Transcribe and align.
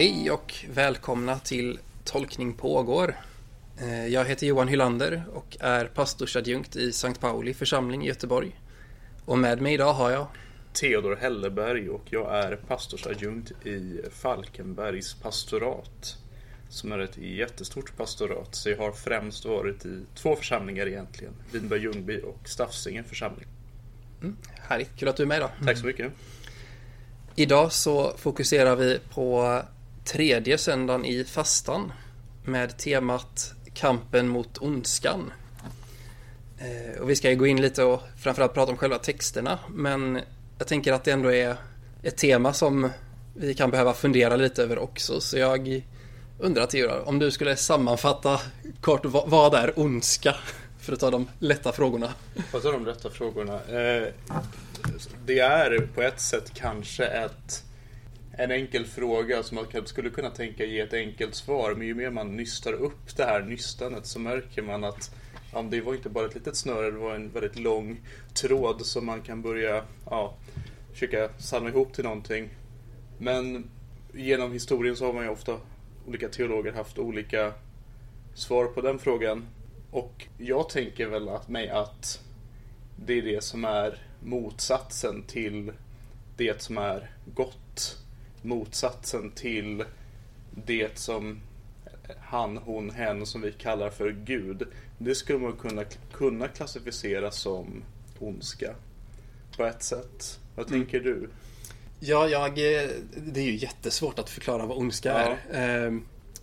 Hej 0.00 0.30
och 0.30 0.54
välkomna 0.74 1.38
till 1.38 1.78
Tolkning 2.04 2.52
pågår. 2.52 3.16
Eh, 3.80 4.06
Jag 4.06 4.24
heter 4.24 4.46
Johan 4.46 4.68
Hylander 4.68 5.22
och 5.32 5.56
är 5.60 5.84
pastorsadjunkt 5.84 6.76
i 6.76 6.92
Sankt 6.92 7.20
Pauli 7.20 7.54
församling 7.54 8.04
i 8.04 8.08
Göteborg. 8.08 8.60
Och 9.24 9.38
med 9.38 9.62
mig 9.62 9.74
idag 9.74 9.92
har 9.92 10.10
jag 10.10 10.26
Theodor 10.72 11.16
Helleberg 11.16 11.90
och 11.90 12.02
jag 12.10 12.38
är 12.44 12.56
pastorsadjunkt 12.56 13.66
i 13.66 14.00
Falkenbergs 14.10 15.14
pastorat. 15.14 16.16
Som 16.68 16.92
är 16.92 16.98
ett 16.98 17.18
jättestort 17.18 17.96
pastorat. 17.96 18.54
Så 18.54 18.70
jag 18.70 18.76
har 18.76 18.92
främst 18.92 19.44
varit 19.44 19.86
i 19.86 20.02
två 20.14 20.36
församlingar 20.36 20.86
egentligen. 20.86 21.32
Vinberg 21.52 21.80
Ljungby 21.82 22.20
och 22.20 22.48
Staffsingen 22.48 23.04
församling. 23.04 23.46
Härligt, 24.68 24.96
kul 24.96 25.08
att 25.08 25.16
du 25.16 25.22
är 25.22 25.26
med 25.26 25.36
idag. 25.36 25.50
Tack 25.64 25.78
så 25.78 25.86
mycket. 25.86 26.12
Idag 27.34 27.72
så 27.72 28.12
fokuserar 28.16 28.76
vi 28.76 28.98
på 29.14 29.62
tredje 30.12 30.58
söndagen 30.58 31.04
i 31.04 31.24
fastan 31.24 31.92
med 32.44 32.78
temat 32.78 33.54
Kampen 33.74 34.28
mot 34.28 34.58
ondskan. 34.58 35.32
Eh, 36.58 37.00
och 37.00 37.10
vi 37.10 37.16
ska 37.16 37.30
ju 37.30 37.36
gå 37.36 37.46
in 37.46 37.60
lite 37.60 37.84
och 37.84 38.02
framförallt 38.18 38.54
prata 38.54 38.72
om 38.72 38.78
själva 38.78 38.98
texterna 38.98 39.58
men 39.68 40.20
jag 40.58 40.66
tänker 40.68 40.92
att 40.92 41.04
det 41.04 41.10
ändå 41.10 41.32
är 41.32 41.56
ett 42.02 42.16
tema 42.16 42.52
som 42.52 42.90
vi 43.34 43.54
kan 43.54 43.70
behöva 43.70 43.94
fundera 43.94 44.36
lite 44.36 44.62
över 44.62 44.78
också 44.78 45.20
så 45.20 45.38
jag 45.38 45.82
undrar 46.38 46.66
Theodor, 46.66 47.08
om 47.08 47.18
du 47.18 47.30
skulle 47.30 47.56
sammanfatta 47.56 48.40
kort 48.80 49.04
vad 49.04 49.54
är 49.54 49.78
ondska? 49.78 50.34
För 50.80 50.92
att 50.92 51.00
ta 51.00 51.10
de 51.10 51.28
lätta 51.38 51.72
frågorna. 51.72 52.12
Vad 52.52 52.66
är 52.66 52.72
de 52.72 52.86
lätta 52.86 53.10
frågorna? 53.10 53.54
Eh, 53.54 54.08
det 55.26 55.38
är 55.38 55.88
på 55.94 56.02
ett 56.02 56.20
sätt 56.20 56.52
kanske 56.54 57.04
ett, 57.04 57.64
en 58.32 58.50
enkel 58.50 58.86
fråga 58.86 59.42
som 59.42 59.54
man 59.54 59.64
kanske 59.64 59.88
skulle 59.88 60.10
kunna 60.10 60.30
tänka 60.30 60.64
ge 60.64 60.80
ett 60.80 60.94
enkelt 60.94 61.34
svar. 61.34 61.74
Men 61.74 61.86
ju 61.86 61.94
mer 61.94 62.10
man 62.10 62.36
nystar 62.36 62.72
upp 62.72 63.16
det 63.16 63.24
här 63.24 63.42
nystanet 63.42 64.06
så 64.06 64.18
märker 64.18 64.62
man 64.62 64.84
att 64.84 65.14
ja, 65.52 65.62
det 65.62 65.80
var 65.80 65.94
inte 65.94 66.08
bara 66.08 66.26
ett 66.26 66.34
litet 66.34 66.56
snöre, 66.56 66.90
det 66.90 66.98
var 66.98 67.14
en 67.14 67.30
väldigt 67.30 67.58
lång 67.58 68.00
tråd 68.34 68.86
som 68.86 69.06
man 69.06 69.22
kan 69.22 69.42
börja 69.42 69.84
ja, 70.10 70.36
försöka 70.92 71.28
samla 71.38 71.70
ihop 71.70 71.92
till 71.92 72.04
någonting. 72.04 72.48
Men 73.18 73.70
genom 74.14 74.52
historien 74.52 74.96
så 74.96 75.06
har 75.06 75.12
man 75.12 75.24
ju 75.24 75.30
ofta 75.30 75.56
olika 76.06 76.28
teologer 76.28 76.72
haft 76.72 76.98
olika 76.98 77.52
svar 78.34 78.66
på 78.66 78.80
den 78.80 78.98
frågan. 78.98 79.46
Och 79.90 80.26
jag 80.38 80.68
tänker 80.68 81.06
väl 81.06 81.28
att 81.28 81.48
mig 81.48 81.68
att 81.68 82.20
det 82.96 83.18
är 83.18 83.22
det 83.22 83.44
som 83.44 83.64
är 83.64 83.98
motsatsen 84.20 85.22
till 85.22 85.72
det 86.36 86.62
som 86.62 86.78
är 86.78 87.10
gott. 87.34 87.96
Motsatsen 88.42 89.30
till 89.30 89.84
det 90.54 90.98
som 90.98 91.40
han, 92.20 92.56
hon, 92.56 92.90
hen 92.90 93.26
som 93.26 93.40
vi 93.40 93.52
kallar 93.52 93.90
för 93.90 94.10
Gud. 94.10 94.62
Det 94.98 95.14
skulle 95.14 95.38
man 95.38 95.52
kunna, 95.52 95.84
kunna 96.12 96.48
klassificera 96.48 97.30
som 97.30 97.82
ondska. 98.18 98.74
På 99.56 99.64
ett 99.64 99.82
sätt. 99.82 100.38
Vad 100.56 100.68
tänker 100.68 101.00
du? 101.00 101.28
Ja, 102.00 102.28
jag, 102.28 102.48
eh, 102.48 102.88
det 103.16 103.40
är 103.40 103.44
ju 103.44 103.56
jättesvårt 103.56 104.18
att 104.18 104.30
förklara 104.30 104.66
vad 104.66 104.78
ondska 104.78 105.08
Ja. 105.08 105.36
är. 105.58 105.86
Eh, 105.86 105.92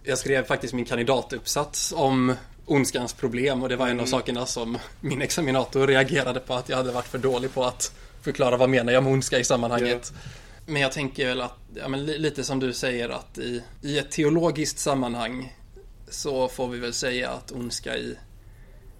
Jag 0.03 0.17
skrev 0.17 0.43
faktiskt 0.45 0.73
min 0.73 0.85
kandidatuppsats 0.85 1.93
om 1.97 2.33
ondskans 2.65 3.13
problem 3.13 3.63
och 3.63 3.69
det 3.69 3.75
var 3.75 3.87
en 3.87 3.99
av 3.99 4.05
sakerna 4.05 4.45
som 4.45 4.77
min 5.01 5.21
examinator 5.21 5.87
reagerade 5.87 6.39
på 6.39 6.53
att 6.53 6.69
jag 6.69 6.77
hade 6.77 6.91
varit 6.91 7.05
för 7.05 7.17
dålig 7.17 7.53
på 7.53 7.63
att 7.63 7.93
förklara 8.21 8.57
vad 8.57 8.69
menar 8.69 8.93
jag 8.93 9.03
med 9.03 9.13
ondska 9.13 9.39
i 9.39 9.43
sammanhanget. 9.43 10.13
Men 10.69 10.81
jag 10.81 10.91
tänker 10.91 11.27
väl 11.27 11.41
att, 11.41 11.57
ja, 11.75 11.87
men 11.87 12.05
li- 12.05 12.17
lite 12.17 12.43
som 12.43 12.59
du 12.59 12.73
säger 12.73 13.09
att 13.09 13.37
i, 13.37 13.63
i 13.81 13.97
ett 13.99 14.11
teologiskt 14.11 14.79
sammanhang 14.79 15.57
så 16.09 16.47
får 16.47 16.67
vi 16.67 16.79
väl 16.79 16.93
säga 16.93 17.29
att 17.29 17.51
ondska 17.51 17.97
i, 17.97 18.17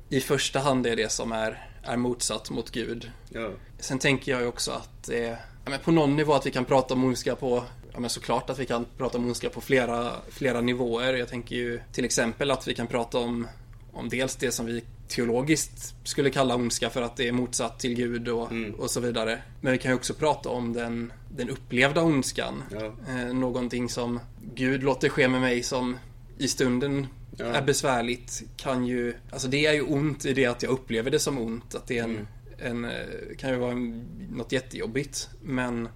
i 0.09 0.19
första 0.19 0.59
hand 0.59 0.87
är 0.87 0.95
det 0.95 1.11
som 1.11 1.31
är, 1.31 1.69
är 1.83 1.97
motsatt 1.97 2.49
mot 2.49 2.71
Gud. 2.71 3.11
Ja. 3.29 3.51
Sen 3.79 3.99
tänker 3.99 4.31
jag 4.31 4.41
ju 4.41 4.47
också 4.47 4.71
att 4.71 5.03
det 5.03 5.25
är 5.25 5.37
ja, 5.63 5.69
men 5.69 5.79
på 5.79 5.91
någon 5.91 6.15
nivå 6.15 6.33
att 6.33 6.45
vi 6.45 6.51
kan 6.51 6.65
prata 6.65 6.93
om 6.93 7.03
ondska 7.03 7.35
på 7.35 7.63
Ja 7.97 8.01
men 8.01 8.09
såklart 8.09 8.49
att 8.49 8.59
vi 8.59 8.65
kan 8.65 8.85
prata 8.97 9.17
om 9.17 9.25
ondska 9.25 9.49
på 9.49 9.61
flera, 9.61 10.11
flera 10.29 10.61
nivåer. 10.61 11.13
Jag 11.13 11.27
tänker 11.29 11.55
ju 11.55 11.81
till 11.91 12.05
exempel 12.05 12.51
att 12.51 12.67
vi 12.67 12.75
kan 12.75 12.87
prata 12.87 13.17
om, 13.17 13.47
om 13.93 14.09
dels 14.09 14.35
det 14.35 14.51
som 14.51 14.65
vi 14.65 14.83
teologiskt 15.07 15.95
skulle 16.03 16.29
kalla 16.29 16.55
ondska 16.55 16.89
för 16.89 17.01
att 17.01 17.15
det 17.15 17.27
är 17.27 17.31
motsatt 17.31 17.79
till 17.79 17.93
Gud 17.93 18.27
och, 18.27 18.51
och 18.77 18.91
så 18.91 18.99
vidare. 18.99 19.41
Men 19.61 19.71
vi 19.71 19.77
kan 19.77 19.91
ju 19.91 19.95
också 19.95 20.13
prata 20.13 20.49
om 20.49 20.73
den, 20.73 21.13
den 21.37 21.49
upplevda 21.49 22.01
ondskan. 22.03 22.63
Ja. 22.71 22.93
Eh, 23.09 23.33
någonting 23.33 23.89
som 23.89 24.19
Gud 24.55 24.83
låter 24.83 25.09
ske 25.09 25.27
med 25.27 25.41
mig 25.41 25.63
som 25.63 25.97
i 26.37 26.47
stunden 26.47 27.07
Ja. 27.39 27.45
är 27.45 27.61
besvärligt 27.61 28.43
kan 28.57 28.85
ju, 28.87 29.13
alltså 29.29 29.47
det 29.47 29.65
är 29.65 29.73
ju 29.73 29.81
ont 29.81 30.25
i 30.25 30.33
det 30.33 30.45
att 30.45 30.63
jag 30.63 30.71
upplever 30.71 31.11
det 31.11 31.19
som 31.19 31.37
ont. 31.37 31.75
Att 31.75 31.87
det 31.87 31.97
är 31.97 32.03
en, 32.03 32.27
en 32.57 32.85
eh, 32.85 32.91
kan 33.37 33.49
ju 33.49 33.55
vara 33.55 33.71
en, 33.71 34.05
något 34.31 34.51
jättejobbigt. 34.51 35.29
Men 35.41 35.89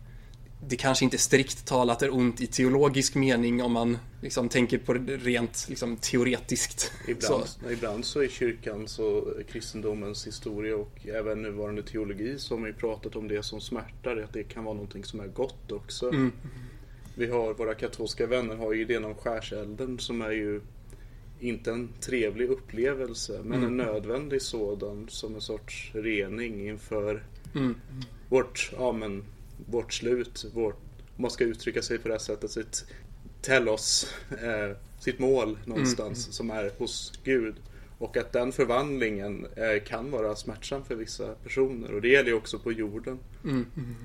det 0.67 0.75
kanske 0.75 1.05
inte 1.05 1.17
strikt 1.17 1.66
talat 1.66 2.01
är 2.01 2.13
ont 2.13 2.41
i 2.41 2.47
teologisk 2.47 3.16
mening 3.16 3.63
om 3.63 3.72
man 3.72 3.97
liksom 4.22 4.49
tänker 4.49 4.77
på 4.77 4.94
det 4.94 5.17
rent 5.17 5.66
liksom, 5.69 5.97
teoretiskt. 5.97 6.91
Ibland, 7.07 7.45
Så, 7.45 7.72
ibland 7.72 8.05
så 8.05 8.22
är 8.22 8.27
kyrkans 8.27 8.99
och 8.99 9.23
kristendomens 9.51 10.27
historia 10.27 10.75
och 10.75 11.07
även 11.07 11.41
nuvarande 11.41 11.83
teologi 11.83 12.39
som 12.39 12.66
ju 12.66 12.73
pratat 12.73 13.16
om 13.16 13.27
det 13.27 13.44
som 13.44 13.61
smärtar, 13.61 14.17
att 14.17 14.33
det 14.33 14.44
kan 14.44 14.63
vara 14.63 14.73
någonting 14.73 15.03
som 15.03 15.19
är 15.19 15.27
gott 15.27 15.72
också. 15.72 16.09
Mm. 16.09 16.31
Vi 17.16 17.28
har, 17.28 17.53
våra 17.53 17.73
katolska 17.73 18.28
vänner 18.28 18.55
har 18.55 18.73
ju 18.73 18.81
idén 18.81 19.05
om 19.05 19.16
skärselden 19.16 19.99
som 19.99 20.22
är 20.22 20.31
ju 20.31 20.61
inte 21.39 21.72
en 21.72 21.89
trevlig 21.99 22.49
upplevelse 22.49 23.39
men 23.43 23.57
Mm. 23.57 23.63
en 23.63 23.78
nödvändig 23.78 24.41
sådan 24.41 25.05
som 25.09 25.35
en 25.35 25.41
sorts 25.41 25.91
rening 25.93 26.67
inför 26.67 27.23
mm, 27.55 27.75
vårt, 28.29 28.72
ja 28.78 28.91
men, 28.91 29.23
vårt 29.66 29.94
slut, 29.94 30.45
vårt, 30.53 30.75
om 31.16 31.22
man 31.22 31.31
ska 31.31 31.44
uttrycka 31.44 31.81
sig 31.81 31.97
på 31.97 32.07
det 32.07 32.13
här 32.13 32.19
sättet, 32.19 32.51
sitt 32.51 32.85
telos, 33.41 34.13
eh, 34.31 34.77
sitt 34.99 35.19
mål 35.19 35.57
någonstans 35.66 36.33
som 36.35 36.49
är 36.51 36.72
hos 36.77 37.13
Gud. 37.23 37.55
Och 37.97 38.17
att 38.17 38.33
den 38.33 38.51
förvandlingen 38.51 39.47
eh, 39.55 39.83
kan 39.83 40.11
vara 40.11 40.35
smärtsam 40.35 40.83
för 40.85 40.95
vissa 40.95 41.27
personer 41.44 41.94
och 41.94 42.01
det 42.01 42.07
gäller 42.07 42.29
ju 42.29 42.35
också 42.35 42.59
på 42.59 42.72
jorden. 42.72 43.19
mm, 43.44 43.66
mm, 43.77 43.95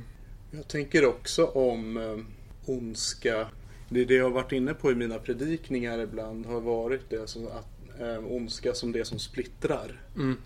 Jag 0.51 0.69
tänker 0.69 1.07
också 1.07 1.47
om 1.47 1.97
eh, 1.97 2.19
ondska. 2.67 3.49
Det 3.89 4.05
det 4.05 4.15
jag 4.15 4.25
har 4.25 4.31
varit 4.31 4.53
inne 4.53 4.75
på 4.75 4.93
i 4.93 4.95
mina 4.95 5.19
predikningar 5.19 5.99
ibland 5.99 6.47
har 6.47 6.61
varit 6.61 7.11
det 7.11 7.27
som 7.27 7.47
att 7.47 8.01
eh, 8.01 8.27
ondska 8.27 8.75
som 8.75 8.93
det 8.93 9.05
som 9.05 9.19
splittrar. 9.19 10.01
mm, 10.17 10.37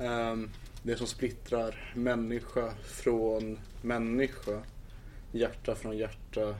Ehm, 0.00 0.50
Det 0.86 0.96
som 0.96 1.06
splittrar 1.06 1.92
människa 1.96 2.72
från 2.84 3.58
människa. 3.82 4.62
Hjärta 5.32 5.74
från 5.74 5.96
hjärta. 5.98 6.54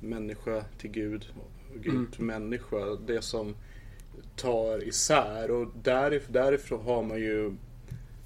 Människa 0.00 0.64
till 0.78 0.90
Gud. 0.90 1.26
Gud 1.74 1.92
Mm. 1.94 2.06
till 2.10 2.24
människa. 2.24 2.96
Det 3.06 3.22
som 3.22 3.56
tar 4.36 4.88
isär. 4.88 5.50
Och 5.50 5.66
därif- 5.82 6.28
därifrån 6.32 6.80
har 6.84 7.02
man 7.02 7.18
ju 7.18 7.52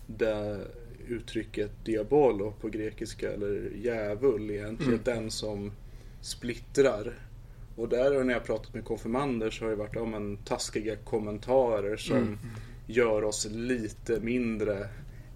det 0.06 0.60
uttrycket 1.08 1.70
diabolo 1.84 2.52
på 2.60 2.68
grekiska. 2.68 3.32
Eller 3.32 3.70
djävul 3.82 4.50
egentligen. 4.50 4.92
Mm. 4.92 5.04
Den 5.04 5.30
som 5.30 5.72
splittrar. 6.20 7.12
Och 7.76 7.88
där 7.88 8.24
när 8.24 8.32
jag 8.34 8.44
pratat 8.44 8.74
med 8.74 8.84
konfirmander 8.84 9.50
så 9.50 9.64
har 9.64 9.70
det 9.70 9.76
varit 9.76 9.94
ja, 9.96 10.04
men, 10.04 10.36
taskiga 10.36 10.96
kommentarer 10.96 11.96
som 11.96 12.16
Mm. 12.16 12.38
gör 12.86 13.24
oss 13.24 13.46
lite 13.50 14.20
mindre 14.20 14.88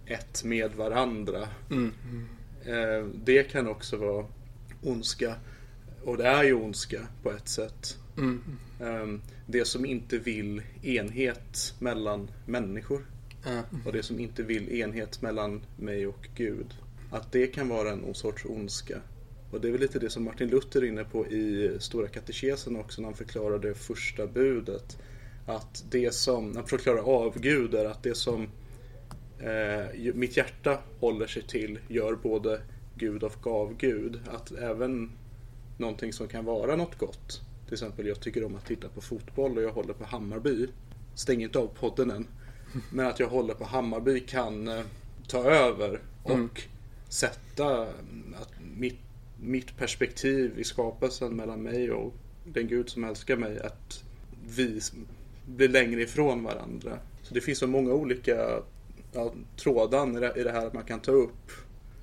ett 0.07 0.45
med 0.45 0.75
varandra. 0.75 1.49
mm, 1.71 1.93
Eh, 2.65 3.07
det 3.25 3.43
kan 3.43 3.67
också 3.69 3.97
vara 3.97 4.27
ondska. 4.83 5.35
Och 6.05 6.17
det 6.17 6.27
är 6.27 6.45
ju 6.45 6.55
ondska 6.55 7.07
på 7.23 7.31
ett 7.33 7.49
sätt. 7.49 7.99
mm, 8.19 8.41
Eh, 8.81 9.21
det 9.47 9.65
som 9.65 9.85
inte 9.85 10.19
vill 10.19 10.63
enhet 10.83 11.75
mellan 11.79 12.31
människor. 12.47 13.07
ja, 13.45 13.63
Och 13.87 13.93
det 13.93 14.03
som 14.03 14.21
inte 14.21 14.43
vill 14.43 14.69
enhet 14.81 15.23
mellan 15.23 15.61
mig 15.77 16.07
och 16.07 16.29
Gud. 16.35 16.75
Att 17.11 17.33
det 17.33 17.47
kan 17.47 17.69
vara 17.69 17.91
en 17.91 18.15
sorts 18.15 18.45
ondska. 18.45 19.01
Och 19.51 19.61
det 19.61 19.69
är 19.69 19.73
väl 19.73 19.81
lite 19.81 19.99
det 19.99 20.11
som 20.11 20.25
Martin 20.25 20.49
Luther 20.49 20.83
är 20.83 20.87
inne 20.87 21.05
på 21.05 21.27
i 21.27 21.77
Stora 21.81 22.09
katekesen 22.09 22.77
också 22.77 23.01
när 23.01 23.09
han 23.09 23.17
förklarar 23.17 23.59
det 23.59 23.75
första 23.75 24.27
budet. 24.27 24.99
Att 25.47 25.85
det 25.91 26.15
som, 26.15 26.57
han 26.57 26.67
förklarar 26.67 26.99
avgudar, 27.01 27.85
att 27.85 28.03
det 28.03 28.15
som 28.15 28.49
eh, 29.39 30.15
mitt 30.15 30.37
hjärta 30.37 30.79
håller 31.01 31.27
sig 31.27 31.43
till 31.43 31.79
gör 31.89 32.15
både 32.15 32.61
Gud 32.95 33.23
och 33.23 33.47
avgud. 33.47 34.21
Att 34.31 34.53
även 34.53 35.11
någonting 35.79 36.13
som 36.13 36.29
kan 36.29 36.45
vara 36.45 36.77
något 36.77 36.99
gott. 36.99 37.41
Till 37.65 37.73
exempel 37.73 38.07
jag 38.07 38.21
tycker 38.21 38.45
om 38.45 38.55
att 38.55 38.67
titta 38.67 38.89
på 38.89 39.01
fotboll 39.01 39.57
och 39.57 39.63
jag 39.63 39.73
håller 39.73 39.95
på 39.95 40.05
Hammarby. 40.05 40.67
Stäng 41.15 41.43
inte 41.43 41.59
av 41.59 41.67
podden 41.67 42.11
än. 42.11 42.27
Men 42.91 43.07
att 43.07 43.21
jag 43.21 43.29
håller 43.29 43.55
på 43.55 43.65
Hammarby 43.65 44.21
kan 44.21 44.69
eh, 44.69 44.85
ta 45.29 45.45
över 45.45 46.01
och 46.23 46.31
Mm. 46.31 46.51
sätta 47.09 47.83
mm, 47.83 48.35
att 48.43 48.53
mitt, 48.77 48.99
mitt 49.41 49.77
perspektiv 49.77 50.59
i 50.59 50.65
skapelsen 50.65 51.37
mellan 51.37 51.63
mig 51.63 51.91
och 51.91 52.15
den 52.45 52.69
Gud 52.69 52.89
som 52.89 53.05
älskar 53.05 53.37
mig, 53.37 53.59
att 53.61 54.05
vi 54.57 54.81
blir 55.47 55.69
längre 55.69 56.03
ifrån 56.03 56.43
varandra. 56.43 56.99
Så 57.23 57.35
det 57.35 57.41
finns 57.41 57.59
så 57.59 57.67
många 57.67 57.93
olika 57.93 58.63
ja, 59.17 59.33
trådar 59.57 60.39
i 60.39 60.43
det, 60.43 60.53
här 60.53 60.71
man 60.75 60.85
kan 60.85 61.01
ta 61.01 61.11
upp. 61.11 61.51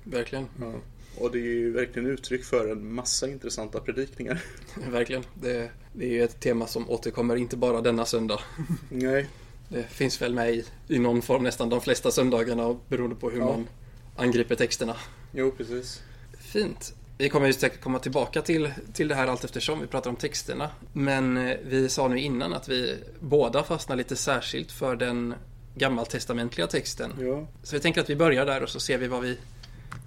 Verkligen. 0.04 0.46
Ja. 0.60 0.72
Och 1.18 1.30
det 1.30 1.38
är 1.38 1.42
ju 1.42 1.72
verkligen 1.72 2.10
uttryck 2.10 2.44
för 2.44 2.72
en 2.72 2.92
massa 2.94 3.28
intressanta 3.28 3.80
predikningar. 3.80 4.42
Verkligen. 4.90 5.24
Det, 5.34 5.70
det 5.92 6.04
är 6.04 6.10
ju 6.10 6.22
ett 6.24 6.40
tema 6.40 6.66
som 6.66 6.90
återkommer 6.90 7.36
inte 7.36 7.56
bara 7.56 7.80
denna 7.80 8.04
söndag. 8.04 8.40
Nej. 8.88 9.28
Det 9.68 9.82
finns 9.82 10.22
väl 10.22 10.34
med 10.34 10.54
i, 10.54 10.64
i 10.88 10.98
någon 10.98 11.22
form 11.22 11.42
nästan 11.42 11.68
de 11.68 11.80
flesta 11.80 12.10
söndagarna 12.10 12.76
beroende 12.88 13.16
på 13.16 13.30
hur 13.30 13.38
Ja. 13.38 13.46
man 13.46 13.68
angriper 14.16 14.54
texterna. 14.54 14.96
Jo, 15.32 15.50
precis. 15.50 16.02
Fint. 16.38 16.94
Vi 17.18 17.28
kommer 17.28 17.46
ju 17.46 17.52
säkert 17.52 17.80
komma 17.80 17.98
tillbaka 17.98 18.42
till, 18.42 18.72
till 18.92 19.08
det 19.08 19.14
här 19.14 19.26
allt 19.26 19.44
eftersom 19.44 19.80
vi 19.80 19.86
pratar 19.86 20.10
om 20.10 20.16
texterna. 20.16 20.70
Men 20.92 21.36
eh, 21.36 21.56
vi 21.64 21.88
sa 21.88 22.08
nu 22.08 22.18
innan 22.18 22.52
att 22.52 22.68
vi 22.68 22.96
båda 23.20 23.62
fastnar 23.62 23.96
lite 23.96 24.16
särskilt 24.16 24.72
för 24.72 24.96
den 24.96 25.34
gammaltestamentliga 25.74 26.66
texten. 26.66 27.12
Ja. 27.20 27.46
Så 27.62 27.76
vi 27.76 27.80
tänker 27.80 28.00
att 28.00 28.10
vi 28.10 28.16
börjar 28.16 28.46
där 28.46 28.62
och 28.62 28.68
så 28.68 28.80
ser 28.80 28.98
vi 28.98 29.08
var 29.08 29.20
vi, 29.20 29.38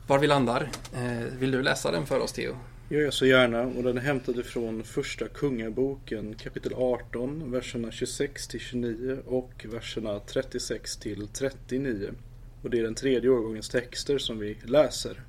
var 0.07 0.19
vi 0.19 0.27
landar. 0.27 0.69
Eh, 0.95 1.39
vill 1.39 1.51
du 1.51 1.61
läsa 1.61 1.91
den 1.91 2.05
för 2.05 2.19
oss 2.19 2.31
Theo? 2.31 2.55
gör 2.89 3.01
jag 3.01 3.13
så 3.13 3.25
gärna 3.25 3.61
och 3.61 3.83
den 3.83 3.97
är 3.97 4.01
hämtad 4.01 4.39
ifrån 4.39 4.83
första 4.83 5.27
kungaboken 5.27 6.35
kapitel 6.35 6.73
18 6.73 7.51
verserna 7.51 7.91
26 7.91 8.47
till 8.47 8.59
29 8.59 9.17
och 9.25 9.65
verserna 9.69 10.19
36 10.19 10.97
till 10.97 11.27
39. 11.27 12.09
Och 12.63 12.69
det 12.69 12.79
är 12.79 12.83
den 12.83 12.95
tredje 12.95 13.29
årgångens 13.29 13.69
texter 13.69 14.17
som 14.17 14.39
vi 14.39 14.57
läser. 14.63 15.21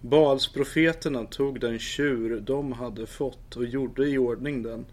Baalsprofeterna 0.00 1.24
tog 1.24 1.60
den 1.60 1.78
tjur 1.78 2.40
de 2.40 2.72
hade 2.72 3.06
fått 3.06 3.56
och 3.56 3.64
gjorde 3.64 4.08
i 4.08 4.18
ordning 4.18 4.62
den. 4.62 4.86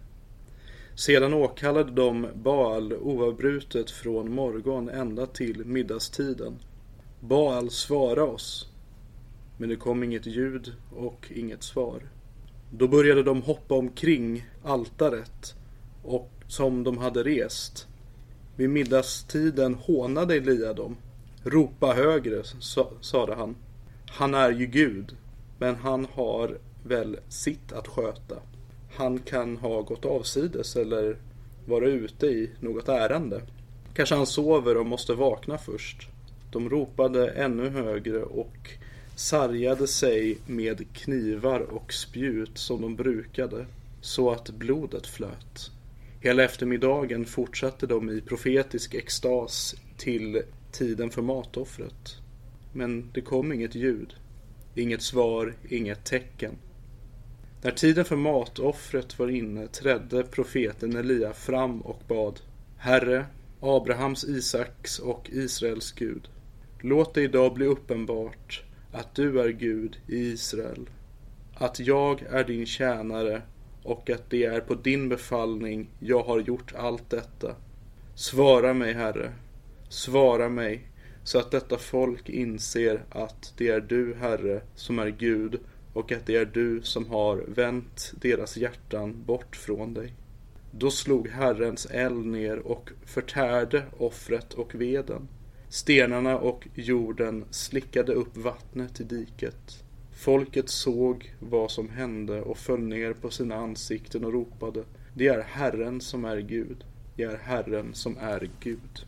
Sedan 0.95 1.33
åkallade 1.33 1.91
de 1.91 2.27
Baal 2.35 2.93
oavbrutet 2.93 3.91
från 3.91 4.33
morgon 4.33 4.89
ända 4.89 5.25
till 5.25 5.65
middagstiden. 5.65 6.59
Baal 7.19 7.69
svara 7.69 8.23
oss. 8.23 8.69
Men 9.57 9.69
det 9.69 9.75
kom 9.75 10.03
inget 10.03 10.25
ljud 10.25 10.73
och 10.95 11.31
inget 11.35 11.63
svar. 11.63 12.01
Då 12.71 12.87
började 12.87 13.23
de 13.23 13.41
hoppa 13.41 13.75
omkring 13.75 14.45
altaret 14.63 15.55
och 16.03 16.31
som 16.47 16.83
de 16.83 16.97
hade 16.97 17.23
rest. 17.23 17.87
Vid 18.55 18.69
middagstiden 18.69 19.73
hånade 19.73 20.35
Elia 20.35 20.73
dem. 20.73 20.97
Ropa 21.43 21.93
högre, 21.93 22.43
sa, 22.43 22.91
sade 23.01 23.35
han. 23.35 23.55
Han 24.09 24.33
är 24.33 24.51
ju 24.51 24.65
Gud, 24.65 25.17
men 25.59 25.75
han 25.75 26.07
har 26.13 26.57
väl 26.83 27.19
sitt 27.29 27.71
att 27.71 27.87
sköta. 27.87 28.35
Han 28.95 29.19
kan 29.19 29.57
ha 29.57 29.81
gått 29.81 30.05
avsides 30.05 30.75
eller 30.75 31.17
vara 31.65 31.87
ute 31.87 32.25
i 32.25 32.49
något 32.59 32.89
ärende. 32.89 33.41
Kanske 33.93 34.15
han 34.15 34.25
sover 34.25 34.77
och 34.77 34.85
måste 34.85 35.13
vakna 35.13 35.57
först. 35.57 36.07
De 36.51 36.69
ropade 36.69 37.31
ännu 37.31 37.69
högre 37.69 38.23
och 38.23 38.69
sargade 39.15 39.87
sig 39.87 40.37
med 40.45 40.93
knivar 40.93 41.59
och 41.59 41.93
spjut 41.93 42.57
som 42.57 42.81
de 42.81 42.95
brukade, 42.95 43.65
så 44.01 44.31
att 44.31 44.49
blodet 44.49 45.07
flöt. 45.07 45.71
Hela 46.19 46.43
eftermiddagen 46.43 47.25
fortsatte 47.25 47.87
de 47.87 48.09
i 48.09 48.21
profetisk 48.21 48.93
extas 48.93 49.75
till 49.97 50.41
tiden 50.71 51.09
för 51.09 51.21
matoffret. 51.21 52.15
Men 52.73 53.09
det 53.13 53.21
kom 53.21 53.53
inget 53.53 53.75
ljud, 53.75 54.13
inget 54.75 55.01
svar, 55.01 55.53
inget 55.69 56.05
tecken. 56.05 56.55
När 57.63 57.71
tiden 57.71 58.05
för 58.05 58.15
matoffret 58.15 59.19
var 59.19 59.27
inne 59.27 59.67
trädde 59.67 60.23
profeten 60.23 60.95
Elia 60.95 61.33
fram 61.33 61.81
och 61.81 62.01
bad 62.07 62.39
Herre, 62.77 63.25
Abrahams, 63.59 64.23
Isaks 64.23 64.99
och 64.99 65.29
Israels 65.31 65.91
Gud. 65.91 66.29
Låt 66.79 67.13
det 67.13 67.21
idag 67.21 67.53
bli 67.53 67.65
uppenbart 67.65 68.63
att 68.91 69.15
du 69.15 69.41
är 69.41 69.49
Gud 69.49 69.97
i 70.07 70.17
Israel. 70.17 70.89
Att 71.53 71.79
jag 71.79 72.21
är 72.21 72.43
din 72.43 72.65
tjänare 72.65 73.41
och 73.83 74.09
att 74.09 74.29
det 74.29 74.45
är 74.45 74.59
på 74.59 74.75
din 74.75 75.09
befallning 75.09 75.89
jag 75.99 76.23
har 76.23 76.39
gjort 76.39 76.73
allt 76.75 77.09
detta. 77.09 77.55
Svara 78.15 78.73
mig, 78.73 78.93
Herre. 78.93 79.31
Svara 79.89 80.49
mig 80.49 80.87
så 81.23 81.39
att 81.39 81.51
detta 81.51 81.77
folk 81.77 82.29
inser 82.29 83.03
att 83.09 83.53
det 83.57 83.67
är 83.67 83.81
du, 83.81 84.15
Herre, 84.19 84.61
som 84.75 84.99
är 84.99 85.09
Gud 85.09 85.59
och 85.93 86.11
att 86.11 86.25
det 86.25 86.35
är 86.35 86.45
du 86.45 86.81
som 86.81 87.09
har 87.09 87.37
vänt 87.47 88.13
deras 88.21 88.57
hjärtan 88.57 89.23
bort 89.25 89.55
från 89.55 89.93
dig. 89.93 90.13
Då 90.71 90.91
slog 90.91 91.27
Herrens 91.27 91.85
eld 91.85 92.25
ner 92.25 92.57
och 92.57 92.89
förtärde 93.05 93.83
offret 93.97 94.53
och 94.53 94.75
veden. 94.75 95.27
Stenarna 95.69 96.37
och 96.37 96.67
jorden 96.75 97.45
slickade 97.51 98.13
upp 98.13 98.37
vattnet 98.37 98.99
i 98.99 99.03
diket. 99.03 99.83
Folket 100.11 100.69
såg 100.69 101.33
vad 101.39 101.71
som 101.71 101.89
hände 101.89 102.41
och 102.41 102.57
föll 102.57 102.79
ner 102.79 103.13
på 103.13 103.29
sina 103.29 103.55
ansikten 103.55 104.25
och 104.25 104.33
ropade 104.33 104.83
Det 105.13 105.27
är 105.27 105.41
Herren 105.41 106.01
som 106.01 106.25
är 106.25 106.37
Gud. 106.37 106.83
Det 107.15 107.23
är 107.23 107.37
Herren 107.37 107.93
som 107.93 108.17
är 108.17 108.49
Gud. 108.59 109.05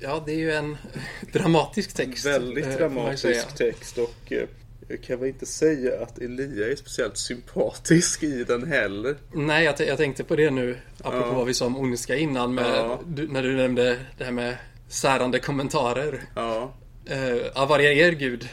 Ja, 0.00 0.22
det 0.26 0.32
är 0.32 0.38
ju 0.38 0.52
en 0.52 0.76
dramatisk 1.32 1.94
text. 1.94 2.26
Väldigt 2.26 2.66
eh, 2.66 2.72
dramatisk 2.72 3.56
text 3.56 3.98
och 3.98 4.32
eh, 4.32 4.48
jag 4.88 5.02
kan 5.02 5.18
väl 5.20 5.28
inte 5.28 5.46
säga 5.46 6.02
att 6.02 6.18
Elia 6.18 6.68
är 6.72 6.76
speciellt 6.76 7.16
sympatisk 7.16 8.22
i 8.22 8.44
den 8.44 8.66
heller. 8.66 9.16
Nej, 9.32 9.64
jag, 9.64 9.80
jag 9.80 9.98
tänkte 9.98 10.24
på 10.24 10.36
det 10.36 10.50
nu, 10.50 10.76
apropå 11.02 11.26
Ja. 11.26 11.32
vad 11.32 11.46
vi 11.46 11.54
sa 11.54 11.66
om 11.66 11.76
ondska 11.76 12.16
innan, 12.16 12.54
med, 12.54 12.64
Ja. 12.76 13.00
du, 13.06 13.28
när 13.28 13.42
du 13.42 13.56
nämnde 13.56 13.98
det 14.18 14.24
här 14.24 14.32
med 14.32 14.56
särande 14.88 15.38
kommentarer. 15.38 16.22
Ja, 16.34 16.74
Uh, 17.10 17.80
er 17.80 18.12
Gud? 18.12 18.48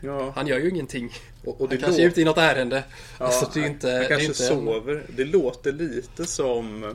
ja. 0.00 0.32
Han 0.36 0.46
gör 0.46 0.58
ju 0.58 0.68
ingenting. 0.70 1.12
Och, 1.44 1.60
och 1.60 1.68
Han 1.68 1.78
kanske 1.78 2.02
är 2.02 2.06
ute 2.06 2.20
i 2.20 2.24
något 2.24 2.38
ärende. 2.38 2.84
Ja, 3.18 3.24
alltså, 3.24 3.50
det 3.54 3.60
är 3.60 3.66
inte... 3.66 3.90
han 3.90 3.96
är 4.00 4.08
kanske 4.08 4.26
inte 4.26 4.38
sover. 4.42 5.02
Det 5.16 5.24
låter 5.24 5.72
lite 5.72 6.24
som 6.26 6.94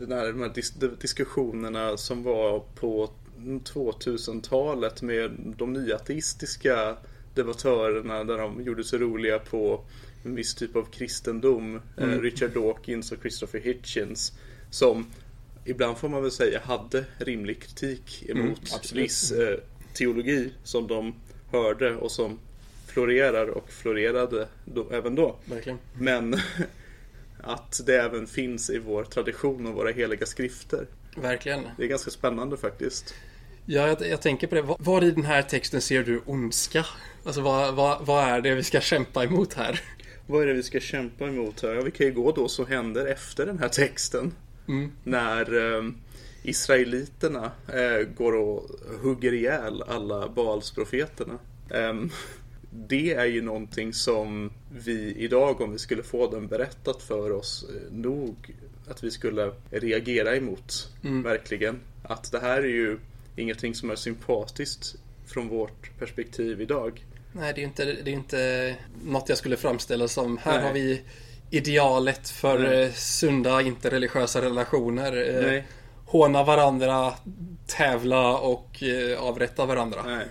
den 0.00 0.12
här, 0.12 0.26
de 0.26 0.40
här 0.40 0.48
dis- 0.48 0.96
diskussionerna 1.00 1.96
som 1.96 2.22
var 2.22 2.62
på 2.74 3.10
2000-talet 3.64 5.02
med 5.02 5.30
de 5.58 5.72
nya 5.72 5.96
ateistiska 5.96 6.96
debattörerna 7.34 8.24
där 8.24 8.38
de 8.38 8.62
gjorde 8.64 8.84
sig 8.84 8.98
roliga 8.98 9.38
på 9.38 9.80
en 10.24 10.34
viss 10.34 10.54
typ 10.54 10.76
av 10.76 10.84
kristendom. 10.84 11.74
Eh, 11.96 12.04
Mm. 12.04 12.20
Richard 12.22 12.50
Dawkins 12.50 13.12
och 13.12 13.18
Christopher 13.20 13.60
Hitchens. 13.60 14.32
Som 14.70 15.06
ibland 15.64 15.98
får 15.98 16.08
man 16.08 16.22
väl 16.22 16.30
säga 16.30 16.60
hade 16.64 17.04
rimlig 17.18 17.62
kritik 17.62 18.24
emot 18.28 18.44
Mm, 18.44 18.54
absolut. 18.74 19.04
viss 19.04 19.32
eh, 19.32 19.58
teologi 19.94 20.52
som 20.64 20.86
de 20.86 21.14
hörde 21.52 21.96
och 21.96 22.10
som 22.10 22.38
florerar 22.86 23.46
och 23.48 23.70
florerade 23.72 24.48
då, 24.64 24.90
även 24.90 25.14
då. 25.14 25.36
Verkligen. 25.44 25.78
Men 25.98 26.36
att 27.40 27.80
det 27.86 27.96
även 28.02 28.26
finns 28.26 28.70
i 28.70 28.78
vår 28.78 29.04
tradition 29.04 29.66
och 29.66 29.74
våra 29.74 29.90
heliga 29.90 30.26
skrifter. 30.26 30.86
Verkligen. 31.16 31.62
Det 31.76 31.84
är 31.84 31.88
ganska 31.88 32.10
spännande 32.10 32.56
faktiskt. 32.56 33.14
Ja, 33.66 33.86
jag, 33.88 34.08
jag 34.08 34.22
tänker 34.22 34.46
på 34.46 34.54
det. 34.54 34.62
Var, 34.62 34.76
var 34.80 35.04
i 35.04 35.10
den 35.10 35.24
här 35.24 35.42
texten 35.42 35.80
ser 35.80 36.02
du 36.02 36.22
ondska? 36.26 36.86
Alltså, 37.24 37.40
vad, 37.40 37.74
vad, 37.74 38.06
vad 38.06 38.24
är 38.24 38.40
det 38.40 38.54
vi 38.54 38.62
ska 38.62 38.80
kämpa 38.80 39.24
emot 39.24 39.54
här? 39.54 39.80
Vad 40.26 40.42
är 40.42 40.46
det 40.46 40.52
vi 40.52 40.62
ska 40.62 40.80
kämpa 40.80 41.24
emot 41.28 41.62
här? 41.62 41.74
Ja, 41.74 41.82
vi 41.82 41.90
kan 41.90 42.06
ju 42.06 42.12
gå 42.12 42.32
då 42.32 42.48
som 42.48 42.66
händer 42.66 43.06
efter 43.06 43.46
den 43.46 43.58
här 43.58 43.68
texten. 43.68 44.32
Mm. 44.68 44.92
När 45.04 45.76
eh, 45.76 45.90
Israeliterna 46.42 47.52
eh, 47.68 48.08
går 48.16 48.32
och 48.32 48.70
hugger 49.02 49.32
ihjäl 49.32 49.82
alla 49.82 50.28
Baalsprofeterna. 50.28 51.38
Ehm, 51.70 52.10
det 52.70 53.14
är 53.14 53.24
ju 53.24 53.42
någonting 53.42 53.92
som 53.92 54.50
vi 54.84 55.14
idag, 55.18 55.60
om 55.60 55.72
vi 55.72 55.78
skulle 55.78 56.02
få 56.02 56.30
den 56.30 56.46
berättat 56.46 57.02
för 57.02 57.32
oss, 57.32 57.66
eh, 57.68 57.92
nog 57.96 58.54
att 58.88 59.04
vi 59.04 59.10
skulle 59.10 59.52
reagera 59.70 60.36
emot. 60.36 60.88
Mm. 61.04 61.22
Verkligen. 61.22 61.80
Att 62.02 62.32
det 62.32 62.40
här 62.40 62.58
är 62.58 62.68
ju 62.68 62.98
ingenting 63.36 63.74
som 63.74 63.90
är 63.90 63.96
sympatiskt 63.96 64.96
från 65.26 65.48
vårt 65.48 65.98
perspektiv 65.98 66.60
idag. 66.60 67.04
Nej, 67.36 67.52
det 67.54 67.58
är 67.58 67.62
ju 67.62 67.68
inte, 67.68 67.84
det 67.84 68.10
är 68.10 68.14
inte 68.14 68.76
något 69.04 69.28
jag 69.28 69.38
skulle 69.38 69.56
framställa 69.56 70.08
som 70.08 70.38
här 70.38 70.58
Nej. 70.58 70.66
har 70.66 70.72
vi 70.72 71.02
idealet 71.50 72.28
för 72.28 72.58
Nej. 72.58 72.82
eh, 72.82 72.92
sunda 72.92 73.62
interreligiösa 73.62 74.42
relationer. 74.42 75.36
Eh, 75.36 75.46
Nej. 75.46 75.66
Håna 76.06 76.44
varandra, 76.44 77.14
tävla 77.66 78.38
och 78.38 78.82
eh, 78.82 79.22
avrätta 79.22 79.66
varandra. 79.66 80.02
Nej. 80.06 80.26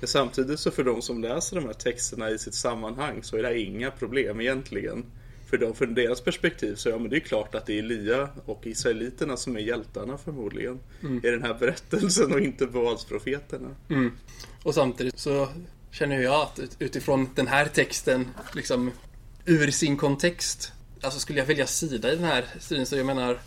Men 0.00 0.08
samtidigt 0.08 0.60
så 0.60 0.70
för 0.70 0.84
de 0.84 1.02
som 1.02 1.22
läser 1.22 1.56
de 1.56 1.66
här 1.66 1.72
texterna 1.72 2.30
i 2.30 2.38
sitt 2.38 2.54
sammanhang 2.54 3.22
så 3.22 3.36
är 3.36 3.42
det 3.42 3.60
inga 3.60 3.90
problem 3.90 4.40
egentligen. 4.40 5.04
För, 5.50 5.58
de, 5.58 5.74
för 5.74 5.86
deras 5.86 6.20
perspektiv 6.20 6.74
så 6.74 6.88
ja, 6.88 6.98
men 6.98 7.10
det 7.10 7.16
är 7.16 7.20
klart 7.20 7.54
att 7.54 7.66
det 7.66 7.74
är 7.74 7.78
Elia 7.78 8.28
och 8.44 8.66
Israeliterna 8.66 9.36
som 9.36 9.56
är 9.56 9.60
hjältarna 9.60 10.18
förmodligen. 10.18 10.80
I 11.22 11.28
den 11.28 11.42
här 11.42 11.54
berättelsen 11.54 12.32
och 12.32 12.40
inte 12.40 12.66
Baalsprofeterna. 12.66 13.68
Mm. 13.88 14.12
Och 14.62 14.74
samtidigt 14.74 15.18
så 15.18 15.48
känner 15.92 16.22
jag 16.22 16.34
att 16.42 16.58
ut- 16.58 16.76
utifrån 16.78 17.28
den 17.34 17.46
här 17.46 17.66
texten 17.66 18.28
liksom 18.54 18.90
ur 19.44 19.70
sin 19.70 19.96
kontext. 19.96 20.72
Alltså 21.02 21.20
skulle 21.20 21.38
jag 21.38 21.46
välja 21.46 21.66
sida 21.66 22.12
i 22.12 22.16
den 22.16 22.24
här 22.24 22.44
striden 22.60 22.86
så 22.86 22.96
jag 22.96 23.06
menar 23.06 23.38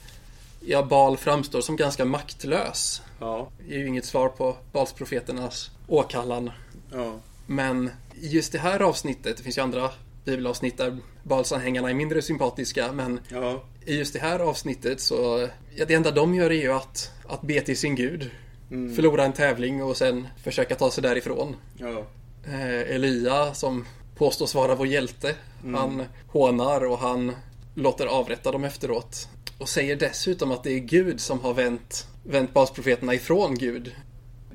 Ja, 0.68 0.84
Bal 0.84 1.18
framstår 1.18 1.62
som 1.62 1.75
ganska 1.75 2.06
maktlös. 2.06 3.02
Ja. 3.20 3.50
Det 3.68 3.75
är 3.75 3.80
ju 3.80 3.88
inget 3.88 4.06
svar 4.06 4.30
på 4.30 4.58
Balsprofeternas 4.72 5.72
åkallan. 5.88 6.52
Ja. 6.92 7.20
Men 7.48 7.90
just 8.14 8.52
det 8.52 8.60
här 8.60 8.80
avsnittet, 8.80 9.38
det 9.38 9.44
finns 9.44 9.58
ju 9.58 9.62
andra 9.62 9.90
bibelavsnitt 10.25 10.78
där 10.78 10.98
Balsanhängarna 11.24 11.90
är 11.90 11.94
mindre 11.94 12.22
sympatiska, 12.22 12.92
men 12.92 13.20
Ja. 13.30 13.64
i 13.86 13.98
just 13.98 14.14
det 14.14 14.20
här 14.20 14.40
avsnittet 14.40 15.00
så, 15.02 15.50
ja, 15.75 15.86
det 15.86 15.94
enda 15.94 16.12
de 16.12 16.36
gör 16.36 16.50
är 16.52 16.62
ju 16.62 16.74
att, 16.74 17.12
att 17.28 17.42
be 17.42 17.62
till 17.62 17.78
sin 17.78 17.96
gud. 17.96 18.32
Förlora 18.70 19.25
en 19.25 19.34
tävling 19.34 19.84
och 19.84 19.98
sen 19.98 20.28
försöka 20.44 20.75
ta 20.75 20.92
sig 20.92 21.04
därifrån. 21.04 21.56
Ja. 21.78 22.08
Eh, 22.48 22.96
Elia 22.96 23.54
som 23.54 23.86
påstås 24.16 24.56
vara 24.56 24.75
vår 24.75 24.88
hjälte, 24.88 25.36
han 25.75 26.04
hånar 26.28 26.86
och 26.86 26.98
han 26.98 27.32
låter 27.75 28.06
avrätta 28.08 28.52
dem 28.52 28.64
efteråt. 28.64 29.28
Och 29.58 29.70
säger 29.70 29.96
dessutom 29.96 30.52
att 30.52 30.64
det 30.64 30.72
är 30.72 30.80
Gud 30.80 31.20
som 31.22 31.40
har 31.40 31.54
vänt, 31.54 32.08
vänt 32.24 32.54
basprofeterna 32.54 33.14
ifrån 33.14 33.56
Gud. 33.56 33.96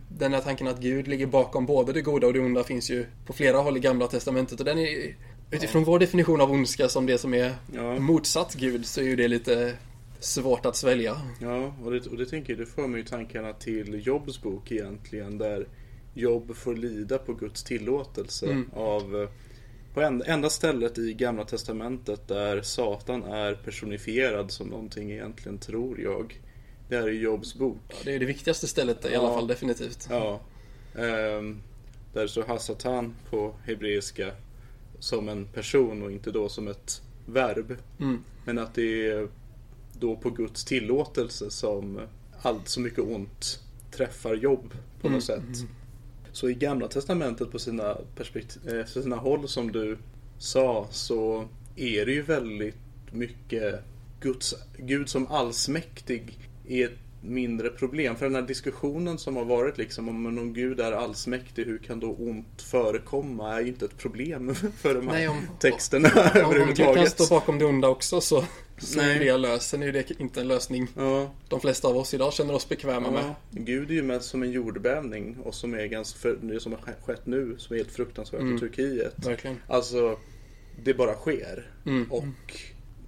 Den 0.09 0.32
här 0.35 0.40
tanken 0.40 0.66
att 0.68 0.80
Gud 0.80 1.09
ligger 1.09 1.26
bakom 1.26 1.66
både 1.66 1.92
det 1.92 2.00
goda 2.02 2.26
och 2.26 2.32
det 2.32 2.40
onda 2.40 2.64
finns 2.64 2.90
ju 2.90 3.06
på 3.26 3.32
flera 3.32 3.59
håll 3.59 3.76
i 3.76 3.80
Gamla 3.80 4.06
Testamentet 4.06 4.59
och 4.61 4.64
den 4.66 4.78
är 4.78 5.14
utifrån 5.50 5.85
vår 5.85 5.99
definition 5.99 6.40
av 6.40 6.52
ondska 6.52 6.88
som 6.88 7.06
det 7.06 7.18
som 7.18 7.35
är 7.35 7.54
Ja. 7.75 7.99
motsatt 7.99 8.54
Gud 8.54 8.87
så 8.87 9.00
är 9.00 9.04
ju 9.04 9.16
det 9.16 9.28
lite 9.28 9.75
svårt 10.20 10.66
att 10.66 10.76
svälja. 10.76 11.20
Ja, 11.40 11.75
och 11.85 11.90
det, 11.90 12.06
och 12.06 12.16
det 12.16 12.26
tänker 12.26 12.52
jag, 12.52 12.61
det 12.61 12.66
för 12.66 12.87
mig 12.87 13.04
tankarna 13.04 13.52
till 13.52 14.06
Jobs 14.06 14.42
bok 14.42 14.73
egentligen 14.73 15.38
där 15.38 15.66
Jobb 16.20 16.56
får 16.56 16.76
lida 16.76 17.18
på 17.18 17.34
Guds 17.34 17.62
tillåtelse 17.62 18.46
Mm. 18.46 18.70
av 18.74 19.16
eh, 19.22 19.28
på 19.94 20.00
en, 20.00 20.22
enda 20.22 20.50
stället 20.50 20.98
i 20.98 21.14
Gamla 21.14 21.44
Testamentet 21.44 22.28
där 22.28 22.62
Satan 22.62 23.22
är 23.22 23.54
personifierad 23.54 24.50
som 24.50 24.68
någonting 24.68 25.10
egentligen 25.12 25.58
tror 25.58 26.00
jag. 26.00 26.40
Det 26.88 26.96
är 26.96 27.08
Jobs 27.08 27.54
bok. 27.54 27.78
Ja, 27.88 27.96
det 28.04 28.14
är 28.14 28.18
det 28.18 28.26
viktigaste 28.26 28.66
stället 28.68 29.04
i 29.04 29.08
Ja. 29.12 29.20
alla 29.20 29.34
fall 29.34 29.46
definitivt. 29.46 30.06
Ja. 30.10 30.40
Ehm, 30.94 31.62
där 32.12 32.26
står 32.26 32.42
Hasatan 32.42 33.14
på 33.30 33.54
hebreiska 33.64 34.30
som 34.98 35.28
en 35.28 35.44
person 35.46 36.02
och 36.02 36.12
inte 36.12 36.30
då 36.30 36.48
som 36.48 36.68
ett 36.68 37.02
verb. 37.26 37.76
Mm. 38.00 38.24
Men 38.44 38.58
att 38.58 38.74
det 38.74 39.06
är 39.10 39.28
då 39.98 40.16
på 40.16 40.30
Guds 40.30 40.64
tillåtelse 40.64 41.50
som 41.50 42.00
allt 42.42 42.68
så 42.68 42.80
mycket 42.80 42.98
ont 42.98 43.60
träffar 43.92 44.34
jobb 44.34 44.74
på 45.00 45.08
något 45.08 45.24
sätt. 45.24 45.42
Så 46.32 46.49
i 46.49 46.54
Gamla 46.54 46.88
Testamentet 46.88 47.52
på 47.52 47.58
sina, 47.58 47.96
perspektiv, 48.16 48.68
eh, 48.68 48.87
sina 48.87 49.16
håll 49.16 49.49
som 49.49 49.72
du 49.72 49.99
sa 50.38 50.88
så 50.90 51.49
är 51.76 52.06
det 52.06 52.12
ju 52.12 52.22
väldigt 52.22 52.76
mycket 53.10 53.84
Guds, 54.20 54.54
Gud 54.76 55.08
som 55.08 55.26
allsmäktig 55.26 56.38
i 56.66 56.82
ett 56.82 56.99
mindre 57.22 57.68
problem. 57.68 58.16
För 58.16 58.26
den 58.26 58.34
här 58.34 58.42
diskussionen 58.42 59.18
som 59.18 59.36
har 59.36 59.44
varit 59.44 59.78
liksom 59.78 60.08
om 60.08 60.26
om 60.26 60.52
Gud 60.52 60.80
är 60.80 60.92
allsmäktig, 60.92 61.64
hur 61.64 61.78
kan 61.78 62.00
då 62.00 62.12
ont 62.12 62.62
förekomma? 62.62 63.54
är 63.54 63.60
ju 63.60 63.68
inte 63.68 63.84
ett 63.84 63.98
problem 63.98 64.54
för 64.78 64.94
de 64.94 65.08
här 65.08 65.14
Nej, 65.14 65.28
om- 65.28 65.46
texterna 65.58 66.08
Om, 66.14 66.20
om 66.24 66.30
Gud 66.32 66.34
kan 66.34 66.44
överhuvudtaget. 66.50 67.10
stå 67.12 67.34
bakom 67.34 67.58
det 67.58 67.64
onda 67.64 67.88
också 67.88 68.20
så, 68.20 68.44
så 68.78 69.00
är 69.00 69.18
det 69.18 69.36
löst. 69.36 69.68
Sen 69.68 69.82
är 69.82 69.92
det 69.92 70.10
inte 70.20 70.40
en 70.40 70.48
lösning 70.48 70.86
Ja, 70.96 71.30
de 71.48 71.60
flesta 71.60 71.88
av 71.88 71.96
oss 71.96 72.14
idag 72.14 72.32
känner 72.32 72.54
oss 72.54 72.68
bekväma 72.68 73.10
med. 73.10 73.24
Ja, 73.24 73.34
Gud 73.50 73.90
är 73.90 73.94
ju 73.94 74.02
mest 74.02 74.28
som 74.28 74.42
en 74.42 74.50
jordbävning 74.50 75.36
och 75.44 75.54
som 75.54 75.74
är 75.74 75.86
ganska, 75.86 76.18
för, 76.18 76.38
det 76.42 76.60
som 76.60 76.72
har 76.72 76.80
skett 77.06 77.26
nu, 77.26 77.54
som 77.58 77.74
är 77.74 77.78
helt 77.78 77.92
fruktansvärt 77.92 78.40
Mm. 78.40 78.56
i 78.56 78.58
Turkiet. 78.58 79.26
Verkligen. 79.26 79.56
Alltså, 79.68 80.18
det 80.84 80.94
bara 80.94 81.14
sker. 81.14 81.70
Mm. 81.86 82.12
Och 82.12 82.24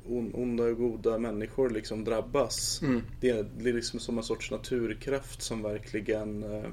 on, 0.09 0.35
onda 0.35 0.65
och 0.65 0.77
goda 0.77 1.19
människor 1.19 1.71
liksom 1.71 2.05
drabbas. 2.05 2.83
Mm. 2.83 3.03
Det, 3.21 3.31
är, 3.31 3.47
det 3.59 3.69
är 3.71 3.75
liksom 3.75 4.01
som 4.01 4.19
en 4.19 4.25
sorts 4.25 4.51
naturkraft 4.51 5.43
som 5.43 5.63
verkligen 5.63 6.43
eh, 6.43 6.65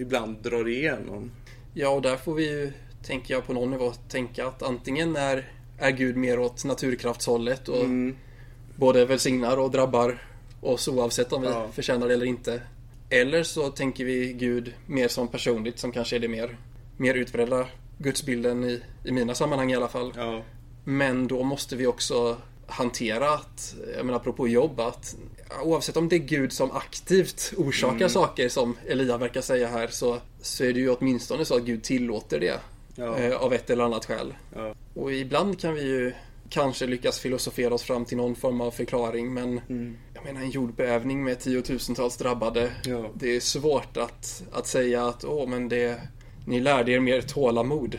ibland 0.00 0.36
drar 0.42 0.68
igenom. 0.68 1.30
Ja, 1.74 1.88
och 1.90 2.02
där 2.02 2.16
får 2.16 2.34
vi 2.34 2.48
ju, 2.50 2.72
tänker 3.02 3.34
jag 3.34 3.46
på 3.46 3.52
någon 3.52 3.70
nivå, 3.70 3.92
tänka 4.08 4.46
att 4.46 4.62
antingen 4.62 5.16
är, 5.16 5.50
är 5.78 5.90
Gud 5.90 6.16
mer 6.16 6.38
åt 6.38 6.64
naturkraftshållet 6.64 7.68
och 7.68 7.84
Mm. 7.84 8.16
både 8.76 9.04
välsignar 9.06 9.56
och 9.56 9.70
drabbar 9.70 10.22
oss 10.60 10.88
oavsett 10.88 11.32
om 11.32 11.42
vi 11.42 11.48
Ja. 11.48 11.68
förtjänar 11.72 12.08
det 12.08 12.14
eller 12.14 12.26
inte. 12.26 12.62
Eller 13.10 13.42
så 13.42 13.70
tänker 13.70 14.04
vi 14.04 14.32
Gud 14.32 14.74
mer 14.86 15.08
som 15.08 15.28
personligt 15.28 15.78
som 15.78 15.92
kanske 15.92 16.16
är 16.16 16.20
det 16.20 16.28
mer, 16.28 16.56
mer 16.96 17.14
utbredda 17.14 17.66
gudsbilden 17.98 18.64
i, 18.64 18.82
i 19.04 19.12
mina 19.12 19.34
sammanhang 19.34 19.72
i 19.72 19.76
alla 19.76 19.88
fall. 19.88 20.12
Ja, 20.16 20.42
Men 20.88 21.26
då 21.28 21.42
måste 21.42 21.76
vi 21.76 21.86
också 21.86 22.36
hantera 22.66 23.30
att, 23.34 23.74
jag 23.96 24.06
menar 24.06 24.18
apropå 24.18 24.48
jobb, 24.48 24.80
att 24.80 25.16
oavsett 25.62 25.96
om 25.96 26.08
det 26.08 26.16
är 26.16 26.18
Gud 26.18 26.52
som 26.52 26.70
aktivt 26.70 27.52
orsakar 27.56 27.96
Mm. 27.96 28.08
saker 28.08 28.48
som 28.48 28.76
Elia 28.86 29.16
verkar 29.18 29.40
säga 29.40 29.68
här 29.68 29.88
så, 29.88 30.18
så 30.40 30.64
är 30.64 30.72
det 30.72 30.80
ju 30.80 30.90
åtminstone 30.90 31.44
så 31.44 31.56
att 31.56 31.62
Gud 31.62 31.82
tillåter 31.82 32.40
det 32.40 32.60
ja, 32.94 33.16
eh, 33.18 33.36
av 33.36 33.52
ett 33.52 33.70
eller 33.70 33.84
annat 33.84 34.04
skäl. 34.04 34.34
ja. 34.54 34.74
Och 34.94 35.12
ibland 35.12 35.60
kan 35.60 35.74
vi 35.74 35.82
ju 35.82 36.12
kanske 36.50 36.86
lyckas 36.86 37.18
filosofera 37.18 37.74
oss 37.74 37.82
fram 37.82 38.04
till 38.04 38.16
någon 38.16 38.34
form 38.34 38.60
av 38.60 38.70
förklaring 38.70 39.34
men 39.34 39.60
Mm. 39.68 39.96
jag 40.14 40.24
menar 40.24 40.40
en 40.40 40.50
jordbävning 40.50 41.24
med 41.24 41.40
tiotusentals 41.40 42.16
drabbade. 42.16 42.70
Ja. 42.84 43.10
Det 43.14 43.36
är 43.36 43.40
svårt 43.40 43.96
att, 43.96 44.42
att 44.52 44.66
säga 44.66 45.06
att 45.06 45.24
åh 45.24 45.48
men 45.48 45.68
det, 45.68 46.00
ni 46.46 46.60
lärde 46.60 46.92
er 46.92 47.00
mer 47.00 47.20
tålamod. 47.20 47.98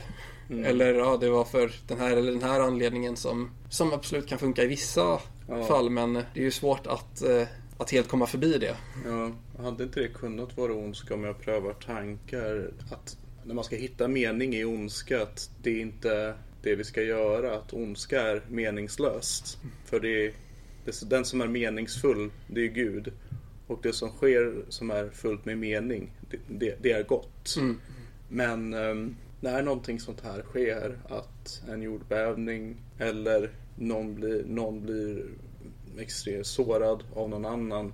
Mm. 0.49 0.65
Eller 0.65 0.93
ja, 0.93 1.17
det 1.17 1.29
var 1.29 1.45
för 1.45 1.71
den 1.87 1.99
här 1.99 2.17
eller 2.17 2.31
den 2.31 2.43
här 2.43 2.59
anledningen 2.59 3.15
som, 3.17 3.51
som 3.69 3.93
absolut 3.93 4.27
kan 4.27 4.39
funka 4.39 4.63
i 4.63 4.67
vissa 4.67 5.19
Ja. 5.49 5.63
fall 5.63 5.89
men 5.89 6.13
det 6.13 6.21
är 6.33 6.43
ju 6.43 6.51
svårt 6.51 6.87
att, 6.87 7.21
eh, 7.21 7.47
att 7.77 7.91
helt 7.91 8.07
komma 8.07 8.27
förbi 8.27 8.57
det. 8.57 8.75
Ja, 9.05 9.31
hade 9.63 9.83
inte 9.83 9.99
det 9.99 10.07
kunnat 10.07 10.57
vara 10.57 10.73
ondska 10.73 11.13
om 11.13 11.23
jag 11.23 11.41
prövar 11.41 11.73
tankar? 11.73 12.71
Att 12.91 13.17
när 13.43 13.53
man 13.55 13.63
ska 13.63 13.75
hitta 13.75 14.07
mening 14.07 14.55
i 14.55 14.65
ondska, 14.65 15.21
att 15.21 15.49
det 15.63 15.69
är 15.69 15.81
inte 15.81 16.33
det 16.61 16.75
vi 16.75 16.83
ska 16.83 17.01
göra. 17.01 17.55
Att 17.57 17.73
ondska 17.73 18.21
är 18.21 18.41
meningslöst. 18.49 19.57
För 19.85 19.99
det 19.99 20.25
är, 20.25 20.33
den 21.05 21.25
som 21.25 21.41
är 21.41 21.47
meningsfull, 21.47 22.31
det 22.47 22.61
är 22.61 22.67
Gud. 22.67 23.11
Och 23.67 23.79
det 23.83 23.93
som 23.93 24.09
sker 24.09 24.55
som 24.69 24.91
är 24.91 25.09
fullt 25.09 25.45
med 25.45 25.57
mening, 25.57 26.11
det, 26.29 26.37
det, 26.47 26.75
det 26.81 26.91
är 26.91 27.03
gott. 27.03 27.55
Mm. 27.57 27.81
Men 28.29 28.73
ehm, 28.73 29.15
när 29.39 29.63
någonting 29.63 29.99
sånt 29.99 30.21
här 30.21 30.41
sker, 30.41 30.97
att 31.09 31.61
en 31.69 31.81
jordbävning 31.81 32.77
eller 32.97 33.51
någon 33.75 34.15
blir, 34.15 34.43
någon 34.45 34.81
blir 34.81 35.25
extremt 35.97 36.47
sårad 36.47 37.03
av 37.13 37.29
någon 37.29 37.45
annan. 37.45 37.93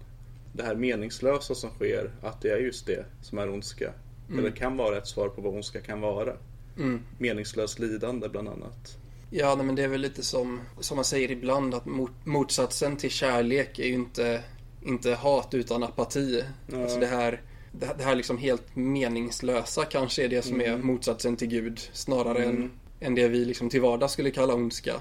Det 0.53 0.63
här 0.63 0.75
meningslösa 0.75 1.55
som 1.55 1.69
sker, 1.69 2.11
att 2.21 2.41
det 2.41 2.49
är 2.49 2.57
just 2.57 2.85
det 2.85 3.05
som 3.21 3.37
är 3.37 3.49
ondska. 3.49 3.93
Eller 4.37 4.51
kan 4.51 4.77
vara 4.77 4.97
ett 4.97 5.07
svar 5.07 5.29
på 5.29 5.41
vad 5.41 5.53
ondska 5.53 5.81
kan 5.81 6.01
vara. 6.01 6.33
Mm. 6.77 7.01
Meningslöst 7.17 7.79
lidande 7.79 8.29
bland 8.29 8.49
annat. 8.49 8.97
Ja, 9.29 9.55
nej, 9.55 9.65
men 9.65 9.75
det 9.75 9.83
är 9.83 9.87
väl 9.87 10.01
lite 10.01 10.23
som, 10.23 10.61
som 10.79 10.95
man 10.95 11.05
säger 11.05 11.31
ibland 11.31 11.73
att 11.73 11.85
mot, 11.85 12.11
motsatsen 12.23 12.97
till 12.97 13.09
kärlek 13.09 13.79
är 13.79 13.87
ju 13.87 13.93
inte, 13.93 14.43
inte 14.81 15.13
hat 15.13 15.53
utan 15.53 15.83
apati. 15.83 16.43
Ja. 16.71 16.83
Alltså 16.83 16.99
det 16.99 17.05
här, 17.05 17.41
det, 17.79 17.85
här- 17.85 17.95
det 17.97 18.03
här 18.03 18.15
liksom 18.15 18.37
helt 18.37 18.75
meningslösa 18.75 19.85
kanske 19.85 20.23
är 20.23 20.27
det 20.29 20.41
som 20.41 20.61
är 20.61 20.77
motsatsen 20.77 21.35
till 21.37 21.47
Gud 21.47 21.79
snarare 21.93 22.43
Mm. 22.43 22.55
än, 22.61 22.71
än 22.99 23.15
det 23.15 23.27
vi 23.27 23.45
liksom 23.45 23.69
till 23.69 23.81
vardags 23.81 24.13
skulle 24.13 24.31
kalla 24.31 24.53
ondska. 24.53 24.93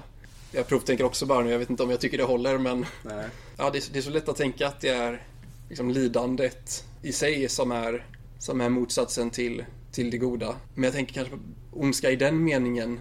Jag 0.51 0.67
provtänker 0.67 1.03
också 1.03 1.25
bara 1.25 1.43
nu, 1.43 1.51
jag 1.51 1.59
vet 1.59 1.69
inte 1.69 1.83
om 1.83 1.89
jag 1.89 1.99
tycker 1.99 2.17
det 2.17 2.23
håller 2.23 2.57
men 2.57 2.85
Nej. 3.03 3.25
ja, 3.57 3.69
det, 3.69 3.77
är, 3.77 3.93
det 3.93 3.99
är 3.99 4.01
så 4.03 4.09
lätt 4.09 4.29
att 4.29 4.35
tänka 4.37 4.67
att 4.67 4.81
det 4.81 4.89
är 4.89 5.21
liksom 5.69 5.89
lidandet 5.91 6.85
i 7.01 7.11
sig 7.11 7.49
som 7.49 7.71
är, 7.71 8.05
som 8.39 8.61
är 8.61 8.69
motsatsen 8.69 9.29
till, 9.29 9.65
till 9.91 10.11
det 10.11 10.17
goda. 10.17 10.55
Men 10.75 10.83
jag 10.83 10.93
tänker 10.93 11.13
kanske 11.13 11.33
på 11.33 11.39
ondska 11.71 12.11
i 12.11 12.15
den 12.15 12.43
meningen. 12.43 12.99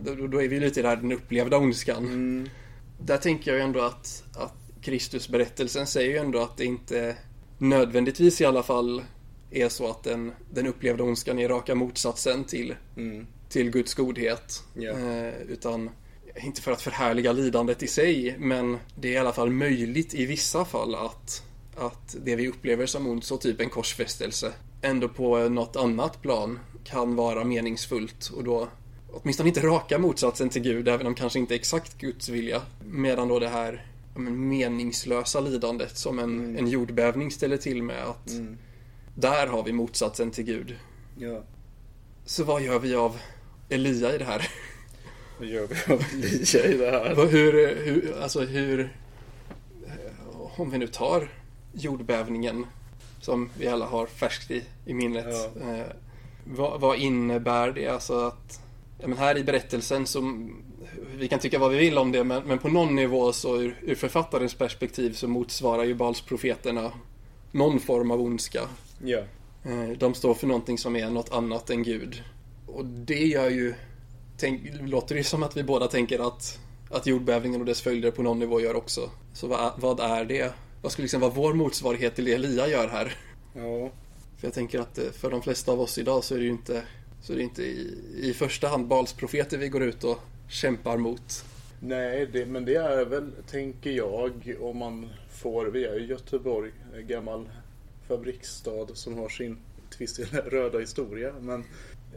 Då, 0.00 0.26
då 0.26 0.42
är 0.42 0.48
vi 0.48 0.60
lite 0.60 0.80
i 0.80 0.82
det 0.82 0.88
här 0.88 0.96
den 0.96 1.12
upplevda 1.12 1.58
ondskan. 1.58 2.04
Mm. 2.04 2.48
Där 3.00 3.16
tänker 3.16 3.50
jag 3.50 3.58
ju 3.58 3.64
ändå 3.64 3.80
att, 3.80 4.24
att 4.36 4.54
Kristusberättelsen 4.82 5.86
säger 5.86 6.10
ju 6.10 6.16
ändå 6.16 6.38
att 6.42 6.56
det 6.56 6.64
inte 6.64 7.16
nödvändigtvis 7.58 8.40
i 8.40 8.44
alla 8.44 8.62
fall 8.62 9.02
är 9.50 9.68
så 9.68 9.90
att 9.90 10.02
den, 10.02 10.32
den 10.50 10.66
upplevda 10.66 11.04
ondskan 11.04 11.38
är 11.38 11.48
raka 11.48 11.74
motsatsen 11.74 12.44
till, 12.44 12.74
Mm. 12.96 13.26
till 13.48 13.70
Guds 13.70 13.94
godhet. 13.94 14.62
Ja. 14.74 14.90
Eh, 14.90 15.34
utan, 15.48 15.90
inte 16.42 16.62
för 16.62 16.72
att 16.72 16.82
förhärliga 16.82 17.32
lidandet 17.32 17.82
i 17.82 17.86
sig, 17.86 18.34
men 18.38 18.78
det 18.94 19.08
är 19.08 19.12
i 19.12 19.18
alla 19.18 19.32
fall 19.32 19.50
möjligt 19.50 20.14
i 20.14 20.26
vissa 20.26 20.64
fall 20.64 20.94
att, 20.94 21.42
att 21.76 22.16
det 22.24 22.36
vi 22.36 22.48
upplever 22.48 22.86
som 22.86 23.06
ont, 23.06 23.24
så 23.24 23.36
typ 23.36 23.60
en 23.60 23.70
korsfästelse, 23.70 24.52
ändå 24.82 25.08
på 25.08 25.48
något 25.48 25.76
annat 25.76 26.22
plan 26.22 26.58
kan 26.84 27.16
vara 27.16 27.44
meningsfullt 27.44 28.30
och 28.36 28.44
då 28.44 28.68
åtminstone 29.12 29.48
inte 29.48 29.60
raka 29.60 29.98
motsatsen 29.98 30.48
till 30.48 30.62
Gud, 30.62 30.88
även 30.88 31.06
om 31.06 31.14
kanske 31.14 31.38
inte 31.38 31.54
exakt 31.54 31.98
Guds 31.98 32.28
vilja. 32.28 32.62
Medan 32.84 33.28
då 33.28 33.38
det 33.38 33.48
här 33.48 33.86
meningslösa 34.18 35.40
lidandet 35.40 35.96
som 35.96 36.18
en, 36.18 36.58
en 36.58 36.68
jordbävning 36.68 37.30
ställer 37.30 37.56
till 37.56 37.82
med, 37.82 38.04
att 38.04 38.30
Mm. 38.30 38.58
där 39.14 39.46
har 39.46 39.62
vi 39.62 39.72
motsatsen 39.72 40.30
till 40.30 40.44
Gud. 40.44 40.76
Ja. 41.18 41.42
Så 42.24 42.44
vad 42.44 42.62
gör 42.62 42.78
vi 42.78 42.94
av 42.94 43.18
Elia 43.68 44.14
i 44.14 44.18
det 44.18 44.24
här? 44.24 44.48
Vad 45.38 45.48
gör 45.48 45.66
vi 45.66 45.92
av 45.94 46.02
Lia 46.14 46.66
i 46.66 46.76
det 46.76 46.90
här? 46.90 47.26
Hur, 47.26 47.84
hur, 47.84 48.16
alltså 48.22 48.40
hur, 48.40 48.96
om 50.56 50.70
vi 50.70 50.78
nu 50.78 50.86
tar 50.86 51.28
jordbävningen 51.72 52.66
som 53.20 53.50
vi 53.58 53.66
alla 53.68 53.86
har 53.86 54.06
färskt 54.06 54.50
i, 54.50 54.62
i 54.86 54.94
minnet. 54.94 55.26
Ja. 55.28 55.72
Eh, 55.74 55.86
vad, 56.44 56.80
vad 56.80 56.98
innebär 56.98 57.72
det? 57.72 57.88
Alltså 57.88 58.18
att, 58.18 58.60
ja, 59.00 59.08
men 59.08 59.18
här 59.18 59.38
i 59.38 59.44
berättelsen 59.44 60.06
så, 60.06 60.48
vi 61.18 61.28
kan 61.28 61.38
tycka 61.38 61.58
vad 61.58 61.70
vi 61.70 61.78
vill 61.78 61.98
om 61.98 62.12
det, 62.12 62.24
men, 62.24 62.42
men 62.42 62.58
på 62.58 62.68
någon 62.68 62.94
nivå 62.94 63.32
så 63.32 63.56
ur, 63.60 63.80
ur 63.82 63.94
författarens 63.94 64.54
perspektiv 64.54 65.12
så 65.12 65.28
motsvarar 65.28 65.84
ju 65.84 65.94
Balsprofeterna 65.94 66.92
någon 67.52 67.80
form 67.80 68.10
av 68.10 68.20
ondska. 68.20 68.62
Eh, 69.64 69.98
De 69.98 70.14
står 70.14 70.34
för 70.34 70.46
någonting 70.46 70.78
som 70.78 70.96
är 70.96 71.10
något 71.10 71.32
annat 71.32 71.70
än 71.70 71.82
Gud. 71.82 72.22
Och 72.66 72.84
det 72.84 73.26
gör 73.26 73.50
ju, 73.50 73.74
tänk, 74.38 74.62
låter 74.80 75.14
det 75.14 75.24
som 75.24 75.42
att 75.42 75.56
vi 75.56 75.62
båda 75.62 75.86
tänker 75.86 76.28
att, 76.28 76.58
att 76.90 77.06
jordbävningen 77.06 77.60
och 77.60 77.66
dess 77.66 77.80
följder 77.80 78.10
på 78.10 78.22
någon 78.22 78.38
nivå 78.38 78.60
gör 78.60 78.76
också. 78.76 79.10
Så 79.32 79.46
vad, 79.46 79.72
vad 79.76 80.00
är 80.00 80.24
det? 80.24 80.52
Vad 80.82 80.92
skulle 80.92 81.04
liksom 81.04 81.20
vara 81.20 81.30
vår 81.30 81.54
motsvarighet 81.54 82.14
till 82.14 82.24
det 82.24 82.34
Elia 82.34 82.68
gör 82.68 82.88
här? 82.88 83.16
Ja. 83.54 83.90
För 84.38 84.46
jag 84.46 84.52
tänker 84.52 84.80
att 84.80 84.98
eh, 84.98 85.04
för 85.20 85.30
de 85.30 85.42
flesta 85.42 85.72
av 85.72 85.80
oss 85.80 85.98
idag 85.98 86.24
så 86.24 86.34
är 86.34 86.38
det 86.38 86.44
ju 86.44 86.50
inte, 86.50 86.82
så 87.22 87.32
är 87.32 87.36
det 87.36 87.42
inte 87.42 87.62
i, 87.62 87.94
i 88.22 88.32
första 88.32 88.68
hand 88.68 88.86
Balsprofeter 88.86 89.58
vi 89.58 89.68
går 89.68 89.82
ut 89.82 90.04
och 90.04 90.18
kämpar 90.48 90.96
mot. 90.96 91.44
Nej, 91.80 92.26
det, 92.26 92.46
men 92.46 92.64
det 92.64 92.74
är 92.74 93.04
väl, 93.04 93.32
tänker 93.50 93.90
jag, 93.90 94.56
om 94.60 94.76
man 94.76 95.08
får, 95.30 95.66
vi 95.66 95.84
är 95.84 95.94
ju 95.94 96.06
Göteborg, 96.06 96.70
en 96.94 97.06
gammal 97.06 97.48
fabriksstad 98.08 98.86
som 98.94 99.18
har 99.18 99.28
sin 99.28 99.58
till 99.90 99.98
viss 99.98 100.16
del 100.16 100.26
röda 100.50 100.78
historia. 100.78 101.32
Men 101.40 101.64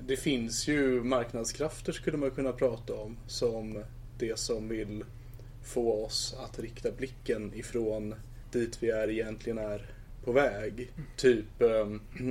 det 0.01 0.17
finns 0.17 0.67
ju 0.67 1.03
marknadskrafter 1.03 1.91
skulle 1.91 2.17
man 2.17 2.31
kunna 2.31 2.51
prata 2.51 2.93
om 2.93 3.17
som 3.27 3.83
det 4.17 4.39
som 4.39 4.69
vill 4.69 5.03
få 5.63 6.05
oss 6.05 6.35
att 6.39 6.59
rikta 6.59 6.91
blicken 6.91 7.53
ifrån 7.55 8.15
dit 8.51 8.77
vi 8.83 8.89
är 8.89 9.09
egentligen 9.09 9.57
är 9.57 9.85
på 10.23 10.31
väg. 10.31 10.91
Typ 11.15 11.61
eh, 11.61 11.87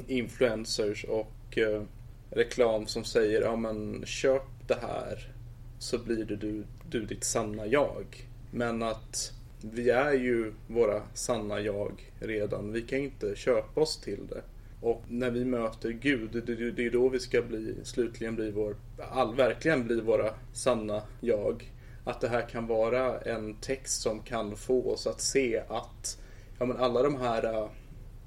influencers 0.06 1.04
och 1.04 1.58
eh, 1.58 1.82
reklam 2.30 2.86
som 2.86 3.04
säger 3.04 3.42
ja 3.42 3.56
men 3.56 4.06
köp 4.06 4.42
det 4.66 4.78
här 4.82 5.32
så 5.78 5.98
blir 5.98 6.24
det 6.24 6.36
du, 6.36 6.64
du 6.90 7.04
ditt 7.04 7.24
sanna 7.24 7.66
jag. 7.66 8.28
Men 8.50 8.82
att 8.82 9.32
vi 9.60 9.90
är 9.90 10.12
ju 10.12 10.52
våra 10.66 11.02
sanna 11.14 11.60
jag 11.60 12.12
redan. 12.20 12.72
Vi 12.72 12.82
kan 12.82 12.98
inte 12.98 13.36
köpa 13.36 13.80
oss 13.80 14.00
till 14.00 14.26
det. 14.26 14.42
Och 14.80 15.02
när 15.08 15.30
vi 15.30 15.44
möter 15.44 15.90
Gud, 15.90 16.30
det, 16.32 16.40
det, 16.40 16.70
det 16.70 16.86
är 16.86 16.90
då 16.90 17.08
vi 17.08 17.20
ska 17.20 17.42
bli, 17.42 17.74
slutligen 17.84 18.36
bli 18.36 18.50
vår, 18.50 18.76
all, 19.10 19.34
verkligen 19.34 19.86
bli 19.86 20.00
våra 20.00 20.34
sanna 20.52 21.02
jag. 21.20 21.72
Att 22.04 22.20
det 22.20 22.28
här 22.28 22.48
kan 22.48 22.66
vara 22.66 23.20
en 23.20 23.54
text 23.54 24.02
som 24.02 24.20
kan 24.20 24.56
få 24.56 24.92
oss 24.92 25.06
att 25.06 25.20
se 25.20 25.62
att 25.68 26.18
ja, 26.58 26.66
men 26.66 26.76
alla 26.76 27.02
de 27.02 27.16
här, 27.16 27.44
äh, 27.44 27.68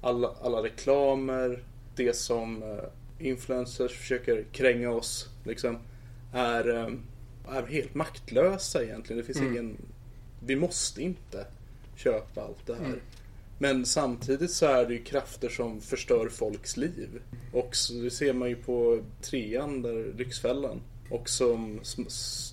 alla, 0.00 0.34
alla 0.42 0.62
reklamer, 0.62 1.64
det 1.96 2.16
som 2.16 2.62
äh, 2.62 2.78
influencers 3.18 3.98
försöker 3.98 4.44
kränga 4.52 4.90
oss, 4.90 5.28
liksom, 5.44 5.78
är, 6.32 6.76
äh, 6.76 6.88
är 7.48 7.66
helt 7.66 7.94
maktlösa 7.94 8.84
egentligen. 8.84 9.18
Det 9.20 9.24
finns 9.26 9.38
Mm. 9.38 9.52
ingen, 9.52 9.76
vi 10.46 10.56
måste 10.56 11.02
inte 11.02 11.46
köpa 11.96 12.40
allt 12.42 12.66
det 12.66 12.74
här. 12.74 12.84
Mm. 12.84 13.00
Men 13.58 13.86
samtidigt 13.86 14.50
så 14.50 14.66
är 14.66 14.86
det 14.86 14.92
ju 14.94 15.04
krafter 15.04 15.48
som 15.48 15.80
förstör 15.80 16.28
folks 16.28 16.76
liv. 16.76 17.08
Och 17.52 17.76
så, 17.76 17.92
det 17.92 18.10
ser 18.10 18.32
man 18.32 18.48
ju 18.48 18.56
på 18.56 19.02
trean, 19.22 19.82
där 19.82 20.12
Lyxfällan. 20.18 20.80
Och 21.10 21.28
som 21.28 21.80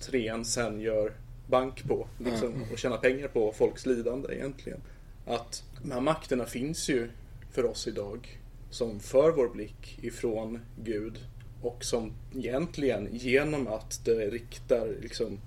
trean 0.05 0.45
sen 0.45 0.79
gör 0.81 1.13
bank 1.47 1.83
på. 1.83 2.07
Liksom, 2.17 2.47
Mm. 2.53 2.71
och 2.71 2.77
tjänar 2.77 2.97
pengar 2.97 3.27
på 3.27 3.51
folks 3.51 3.85
lidande 3.85 4.33
egentligen. 4.35 4.79
Att 5.25 5.63
de 5.83 5.91
här 5.91 6.01
makterna 6.01 6.45
finns 6.45 6.89
ju 6.89 7.09
för 7.51 7.65
oss 7.65 7.87
idag. 7.87 8.39
Som 8.69 8.99
för 8.99 9.31
vår 9.31 9.49
blick 9.49 9.99
ifrån 10.01 10.59
Gud. 10.83 11.19
Och 11.61 11.83
som 11.85 12.13
egentligen 12.35 13.09
genom 13.11 13.67
att 13.67 14.01
det 14.05 14.29
riktar 14.29 14.95
liksom 15.01 15.39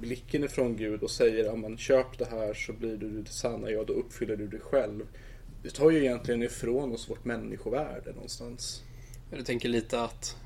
blicken 0.00 0.44
ifrån 0.44 0.76
Gud 0.76 1.02
och 1.02 1.10
säger 1.10 1.44
ja, 1.44 1.56
men 1.56 1.78
köp 1.78 2.18
det 2.18 2.24
här 2.30 2.54
så 2.54 2.72
blir 2.72 2.96
du 2.96 3.22
det 3.22 3.30
sanna 3.30 3.70
jag, 3.70 3.86
då 3.86 3.92
uppfyller 3.92 4.36
du 4.36 4.46
dig 4.48 4.60
själv. 4.60 5.06
Det 5.62 5.70
tar 5.70 5.90
ju 5.90 5.98
egentligen 5.98 6.42
ifrån 6.42 6.92
oss 6.92 7.10
vårt 7.10 7.24
människovärde 7.24 8.12
någonstans. 8.12 8.82
Jag 9.30 9.46
tänker 9.46 9.68
lite 9.68 10.02
att, 10.02 10.36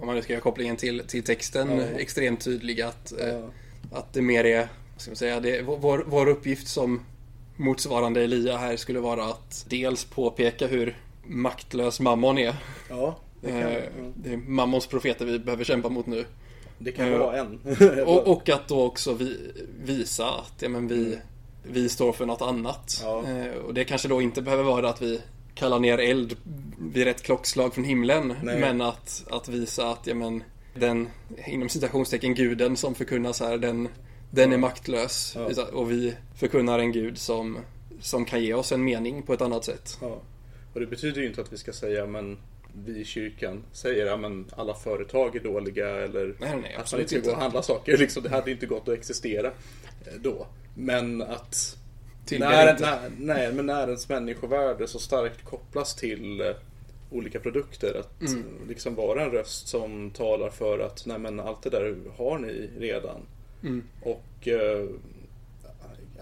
om 0.00 0.06
man 0.06 0.14
nu 0.16 0.22
ska 0.22 0.32
göra 0.32 0.42
kopplingen 0.42 0.76
till, 0.76 1.00
till 1.06 1.22
texten, 1.22 1.70
Ja. 1.70 1.82
extremt 1.82 2.40
tydlig 2.44 2.80
att, 2.80 3.12
eh, 3.20 3.28
Ja. 3.28 3.50
att 3.92 4.12
det 4.12 4.22
mer 4.22 4.44
är, 4.44 4.68
vad 4.92 5.00
ska 5.00 5.10
man 5.10 5.16
säga, 5.16 5.40
det, 5.40 5.62
vår, 5.62 6.04
vår 6.06 6.28
uppgift 6.28 6.68
som 6.68 7.04
motsvarande 7.56 8.24
Elia 8.24 8.56
här 8.56 8.76
skulle 8.76 9.00
vara 9.00 9.24
att 9.24 9.66
dels 9.68 10.04
påpeka 10.04 10.66
hur 10.66 10.96
maktlös 11.26 12.00
mammon 12.00 12.38
är. 12.38 12.56
Ja, 12.88 13.18
det 13.46 13.52
kan, 13.52 13.70
Eh, 13.70 13.74
ja. 13.74 14.12
Det 14.16 14.32
är 14.32 14.36
mammons 14.36 14.86
profeter 14.86 15.24
vi 15.24 15.38
behöver 15.38 15.64
kämpa 15.64 15.88
mot 15.88 16.06
nu. 16.06 16.24
det 16.78 16.92
kan 16.92 17.08
ja. 17.08 17.18
vara 17.18 17.38
en. 17.38 17.60
Och, 18.06 18.28
och 18.28 18.48
att 18.48 18.68
då 18.68 18.82
också 18.82 19.14
vi, 19.14 19.52
visa 19.84 20.26
att 20.28 20.62
ja, 20.62 20.68
men 20.68 20.88
vi, 20.88 21.18
vi 21.62 21.88
står 21.88 22.12
för 22.12 22.26
något 22.26 22.42
annat. 22.42 23.00
Ja. 23.04 23.24
Eh, 23.28 23.54
Och 23.54 23.74
det 23.74 23.84
kanske 23.84 24.08
då 24.08 24.22
inte 24.22 24.42
behöver 24.42 24.64
vara 24.64 24.88
att 24.88 25.02
vi 25.02 25.20
kallar 25.54 25.78
ner 25.78 25.98
eld 25.98 26.36
vid 26.78 27.04
rätt 27.04 27.22
klockslag 27.22 27.74
från 27.74 27.84
himlen. 27.84 28.34
Nej. 28.42 28.60
Men 28.60 28.80
att, 28.80 29.24
att 29.30 29.48
visa 29.48 29.90
att 29.90 30.06
ja, 30.06 30.14
men, 30.14 30.42
den, 30.74 31.08
inom 31.46 31.68
citationstecken, 31.68 32.34
guden 32.34 32.76
som 32.76 32.94
förkunnas 32.94 33.40
här, 33.40 33.58
den, 33.58 33.88
den 34.30 34.52
är 34.52 34.58
maktlös. 34.58 35.36
Ja. 35.56 35.64
Och 35.72 35.90
vi 35.90 36.14
förkunnar 36.34 36.78
en 36.78 36.92
gud 36.92 37.18
som, 37.18 37.58
som 38.00 38.24
kan 38.24 38.42
ge 38.42 38.54
oss 38.54 38.72
en 38.72 38.84
mening 38.84 39.22
på 39.22 39.32
ett 39.32 39.40
annat 39.40 39.64
sätt. 39.64 39.98
Ja. 40.00 40.20
Och 40.72 40.80
det 40.80 40.86
betyder 40.86 41.20
ju 41.20 41.26
inte 41.26 41.40
att 41.40 41.52
vi 41.52 41.56
ska 41.56 41.72
säga 41.72 42.06
men 42.06 42.38
vi 42.84 43.00
i 43.00 43.04
kyrkan 43.04 43.64
säger 43.72 44.06
att 44.06 44.58
alla 44.58 44.74
företag 44.74 45.36
är 45.36 45.40
dåliga 45.40 45.88
eller 45.88 46.34
Nej, 46.38 46.56
nej, 46.62 46.74
att 46.74 46.92
man 46.92 47.00
inte 47.00 47.20
ska 47.20 47.30
gå 47.30 47.36
och 47.36 47.42
handla 47.42 47.62
saker. 47.62 47.96
Liksom, 47.98 48.22
det 48.22 48.28
hade 48.28 48.50
inte 48.50 48.66
gått 48.66 48.88
att 48.88 48.94
existera 48.94 49.46
eh, 49.46 50.14
då. 50.20 50.46
Men 50.74 51.22
att 51.22 51.78
när, 52.30 52.78
när, 52.80 53.10
nej, 53.18 53.52
men 53.52 53.66
när 53.66 53.86
ens 53.86 54.08
människovärde 54.08 54.88
så 54.88 54.98
starkt 54.98 55.44
kopplas 55.44 55.94
till 55.94 56.40
eh, 56.40 56.46
olika 57.10 57.40
produkter. 57.40 58.00
Att 58.00 58.30
Mm. 58.30 58.44
liksom 58.68 58.94
vara 58.94 59.22
en 59.24 59.30
röst 59.30 59.68
som 59.68 60.10
talar 60.10 60.50
för 60.50 60.78
att 60.78 61.06
nej 61.06 61.18
men 61.18 61.40
allt 61.40 61.62
det 61.62 61.70
där 61.70 61.96
har 62.16 62.38
ni 62.38 62.70
redan. 62.78 63.20
Mm. 63.62 63.84
Och 64.02 64.48
eh, 64.48 64.86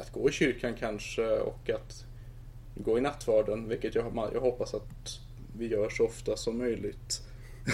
att 0.01 0.12
gå 0.12 0.29
i 0.29 0.33
kyrkan 0.33 0.75
kanske 0.79 1.38
och 1.38 1.71
att 1.71 2.05
gå 2.75 2.99
i 2.99 3.01
nattvarden, 3.01 3.69
vilket 3.69 3.95
jag, 3.95 4.31
jag 4.35 4.40
hoppas 4.40 4.75
att 4.75 5.21
vi 5.59 5.67
gör 5.67 5.90
så 5.90 6.05
ofta 6.05 6.37
som 6.37 6.59
möjligt. 6.59 7.23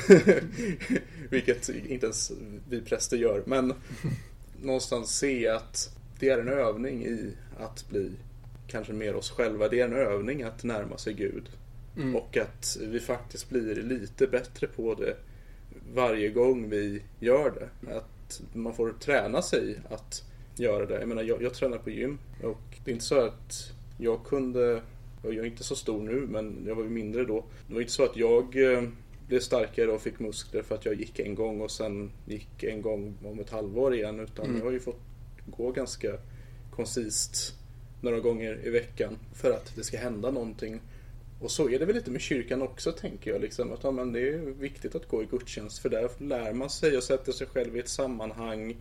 vilket 1.31 1.69
inte 1.69 2.07
ens 2.07 2.33
vi 2.69 2.81
präster 2.81 3.17
gör. 3.17 3.43
Men 3.47 3.75
någonstans 4.63 5.19
se 5.19 5.49
att 5.49 5.97
det 6.19 6.29
är 6.29 6.39
en 6.39 6.49
övning 6.49 7.05
i 7.05 7.33
att 7.59 7.89
bli 7.89 8.11
kanske 8.67 8.93
mer 8.93 9.15
oss 9.15 9.31
själva. 9.31 9.69
Det 9.69 9.81
är 9.81 9.85
en 9.85 9.97
övning 9.97 10.43
att 10.43 10.65
närma 10.65 10.99
sig 10.99 11.15
Gud. 11.15 11.49
Mm. 11.97 12.17
Och 12.17 12.37
att 12.37 12.79
vi 12.81 13.01
faktiskt 13.01 13.49
blir 13.49 13.75
lite 13.75 14.27
bättre 14.27 14.67
på 14.67 14.95
det 14.95 15.17
varje 15.95 16.29
gång 16.29 16.69
vi 16.69 17.03
gör 17.21 17.51
det. 17.51 17.97
Att 17.97 18.41
man 18.53 18.75
får 18.75 18.93
träna 18.93 19.43
sig 19.43 19.81
att 19.91 20.25
göra 20.57 20.87
det. 20.87 20.99
Jag 20.99 21.09
menar, 21.09 21.23
jag, 21.23 21.43
jag 21.43 21.55
tränar 21.55 21.79
på 21.79 21.91
gym 21.91 22.19
och 22.43 22.79
det 22.85 22.91
är 22.91 22.93
inte 22.93 23.05
så 23.05 23.21
att 23.21 23.73
jag 23.99 24.25
kunde, 24.25 24.83
jag 25.23 25.35
är 25.35 25.45
inte 25.45 25.65
så 25.65 25.77
stor 25.77 26.03
nu 26.03 26.27
men 26.27 26.65
jag 26.67 26.75
var 26.75 26.83
ju 26.83 26.89
mindre 26.91 27.25
då. 27.25 27.45
Det 27.69 27.75
var 27.75 27.81
inte 27.81 27.93
så 27.93 28.05
att 28.05 28.17
jag 28.17 28.73
eh, 28.73 28.83
blev 29.29 29.41
starkare 29.41 29.91
och 29.91 30.01
fick 30.03 30.19
muskler 30.19 30.63
för 30.63 30.75
att 30.75 30.85
jag 30.85 30.95
gick 30.95 31.19
en 31.19 31.35
gång 31.35 31.61
och 31.61 31.71
sen 31.71 32.11
gick 32.27 32.63
en 32.63 32.83
gång 32.83 33.15
om 33.25 33.41
ett 33.41 33.51
halvår 33.51 33.95
igen. 33.95 34.21
Utan 34.21 34.45
Mm. 34.45 34.59
jag 34.59 34.65
har 34.65 34.73
ju 34.73 34.81
fått 34.81 35.01
gå 35.47 35.71
ganska 35.71 36.19
koncist 36.71 37.55
några 38.01 38.21
gånger 38.21 38.67
i 38.67 38.71
veckan 38.71 39.19
för 39.35 39.51
att 39.51 39.77
det 39.77 39.85
ska 39.85 39.99
hända 39.99 40.31
någonting. 40.31 40.81
Och 41.41 41.51
så 41.51 41.71
är 41.71 41.79
det 41.79 41.85
väl 41.85 41.95
lite 41.95 42.11
med 42.11 42.21
kyrkan 42.21 42.63
också 42.63 42.93
tänker 42.93 43.31
jag. 43.31 43.41
Liksom, 43.41 43.73
att 43.73 43.85
ja, 43.85 43.91
men 43.91 44.13
det 44.13 44.29
är 44.29 44.39
viktigt 44.39 44.95
att 44.95 45.09
gå 45.09 45.23
i 45.23 45.27
gudstjänst 45.27 45.79
för 45.79 45.89
där 45.89 46.11
lär 46.19 46.53
man 46.53 46.71
sig 46.71 46.97
och 46.97 47.03
sätter 47.03 47.33
sig 47.33 47.47
själv 47.47 47.77
i 47.77 47.81
ett 47.81 47.89
sammanhang. 47.89 48.77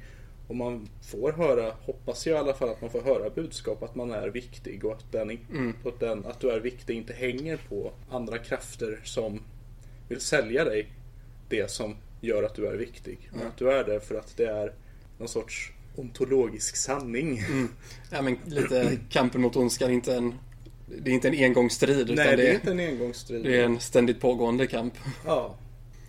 Och 0.49 0.55
man 0.55 0.89
får 1.01 1.31
höra, 1.31 1.73
hoppas 1.85 2.27
jag 2.27 2.35
i 2.35 2.39
alla 2.39 2.53
fall, 2.53 2.69
att 2.69 2.81
man 2.81 2.89
får 2.89 3.01
höra 3.01 3.29
budskap 3.29 3.83
att 3.83 3.95
man 3.95 4.12
är 4.12 4.27
viktig 4.27 4.85
och 4.85 4.91
att, 4.93 5.12
den, 5.12 5.29
Mm. 5.29 5.73
att, 5.85 5.99
den, 5.99 6.25
att 6.25 6.39
du 6.39 6.51
är 6.51 6.59
viktig 6.59 6.95
inte 6.97 7.13
hänger 7.13 7.57
på 7.69 7.91
andra 8.09 8.38
krafter 8.38 8.99
som 9.03 9.41
vill 10.07 10.19
sälja 10.21 10.63
dig 10.63 10.88
det 11.49 11.71
som 11.71 11.95
gör 12.21 12.43
att 12.43 12.55
du 12.55 12.67
är 12.67 12.75
viktig. 12.77 13.29
Men 13.31 13.41
Ja. 13.41 13.47
att 13.47 13.57
du 13.57 13.71
är 13.71 13.83
där 13.83 13.99
för 13.99 14.15
att 14.15 14.38
det 14.38 14.45
är 14.45 14.73
någon 15.17 15.27
sorts 15.27 15.71
ontologisk 15.95 16.75
sanning. 16.75 17.38
Mm. 17.38 17.69
Ja, 18.12 18.21
men 18.21 18.38
lite 18.45 18.97
kampen 19.09 19.41
mot 19.41 19.55
ondskan, 19.55 19.91
inte 19.91 20.15
en, 20.15 20.35
det 21.03 21.12
är 21.12 21.13
inte 21.15 21.27
en 21.27 21.43
engångsstrid 21.43 22.07
Nej, 22.15 22.27
det 22.29 22.35
det, 22.35 22.49
är 22.49 22.53
inte 22.53 22.71
en 22.71 22.79
engångsstrid. 22.79 23.43
det 23.43 23.57
är 23.59 23.63
en 23.63 23.79
ständigt 23.79 24.21
pågående 24.21 24.67
kamp. 24.67 24.93
Ja. 25.25 25.55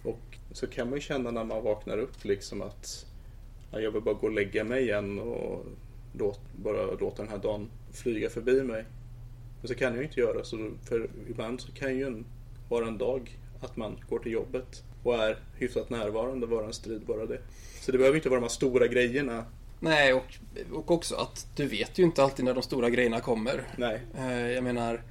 Och 0.05 0.19
så 0.53 0.67
kan 0.67 0.87
man 0.91 0.97
ju 0.99 1.01
känna 1.03 1.31
när 1.31 1.45
man 1.45 1.63
vaknar 1.65 1.99
upp 1.99 2.25
liksom 2.25 2.63
att 2.63 3.07
jag 3.71 3.91
vill 3.91 4.03
bara 4.03 4.15
gå 4.15 4.27
och 4.27 4.33
lägga 4.33 4.65
mig 4.65 4.83
igen 4.83 5.19
och 5.19 5.65
låt, 6.19 6.41
bara 6.57 6.87
låta 6.95 7.23
den 7.23 7.31
här 7.31 7.39
dagen 7.39 7.71
flyga 7.93 8.31
förbi 8.31 8.63
mig. 8.63 8.85
Men 9.61 9.69
så 9.69 9.75
kan 9.75 9.95
jag 9.95 10.05
inte 10.05 10.21
göra 10.21 10.45
så 10.45 10.71
för 10.89 11.11
ibland 11.31 11.61
så 11.61 11.73
kan 11.73 11.97
ju 11.99 12.07
en, 12.07 12.25
vara 12.69 12.87
en 12.87 12.99
dag 12.99 13.39
att 13.61 13.77
man 13.77 13.97
går 14.09 14.19
till 14.19 14.33
jobbet 14.33 14.83
och 15.03 15.15
är 15.15 15.37
hyfsat 15.57 15.91
närvarande 15.91 16.47
vara 16.47 16.67
en 16.67 16.73
strid 16.73 17.03
bara 17.07 17.27
det. 17.27 17.41
Så 17.81 17.93
det 17.93 17.99
behöver 17.99 18.17
inte 18.17 18.29
vara 18.29 18.41
de 18.41 18.45
här 18.45 18.49
stora 18.51 18.87
grejerna. 18.87 19.45
Nej, 19.81 20.13
och, 20.15 20.35
och 20.73 20.91
också 20.91 21.15
att 21.15 21.47
du 21.57 21.67
vet 21.67 21.99
ju 21.99 22.03
inte 22.03 22.23
alltid 22.23 22.45
när 22.45 22.55
de 22.55 22.63
stora 22.63 22.91
grejerna 22.91 23.21
kommer. 23.21 23.63
Nej. 23.77 24.01
Eh, 24.19 24.51
Jag 24.51 24.65
menar, 24.65 25.03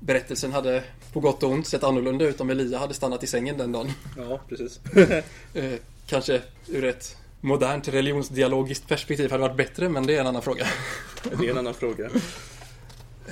berättelsen 0.00 0.52
hade 0.52 0.84
på 1.12 1.20
gott 1.20 1.42
och 1.42 1.50
ont 1.50 1.66
sett 1.66 1.84
annorlunda 1.84 2.24
ut 2.24 2.40
om 2.40 2.50
Elia 2.50 2.78
hade 2.78 2.94
stannat 2.94 3.22
i 3.24 3.26
sängen 3.26 3.58
den 3.58 3.72
dagen. 3.72 3.88
Ja, 4.16 4.40
precis. 4.48 4.80
Eh, 5.54 5.72
Kanske 6.06 6.42
ur 6.68 6.84
ett 6.84 7.16
modernt 7.40 7.88
religionsdialogiskt 7.88 8.88
perspektiv 8.88 9.30
hade 9.30 9.42
varit 9.42 9.56
bättre, 9.56 9.88
men 9.88 10.06
det 10.06 10.16
är 10.16 10.20
en 10.20 10.26
annan 10.26 10.42
fråga. 10.42 10.66
det 11.22 11.46
är 11.46 11.50
en 11.50 11.58
annan 11.58 11.74
fråga. 11.74 12.10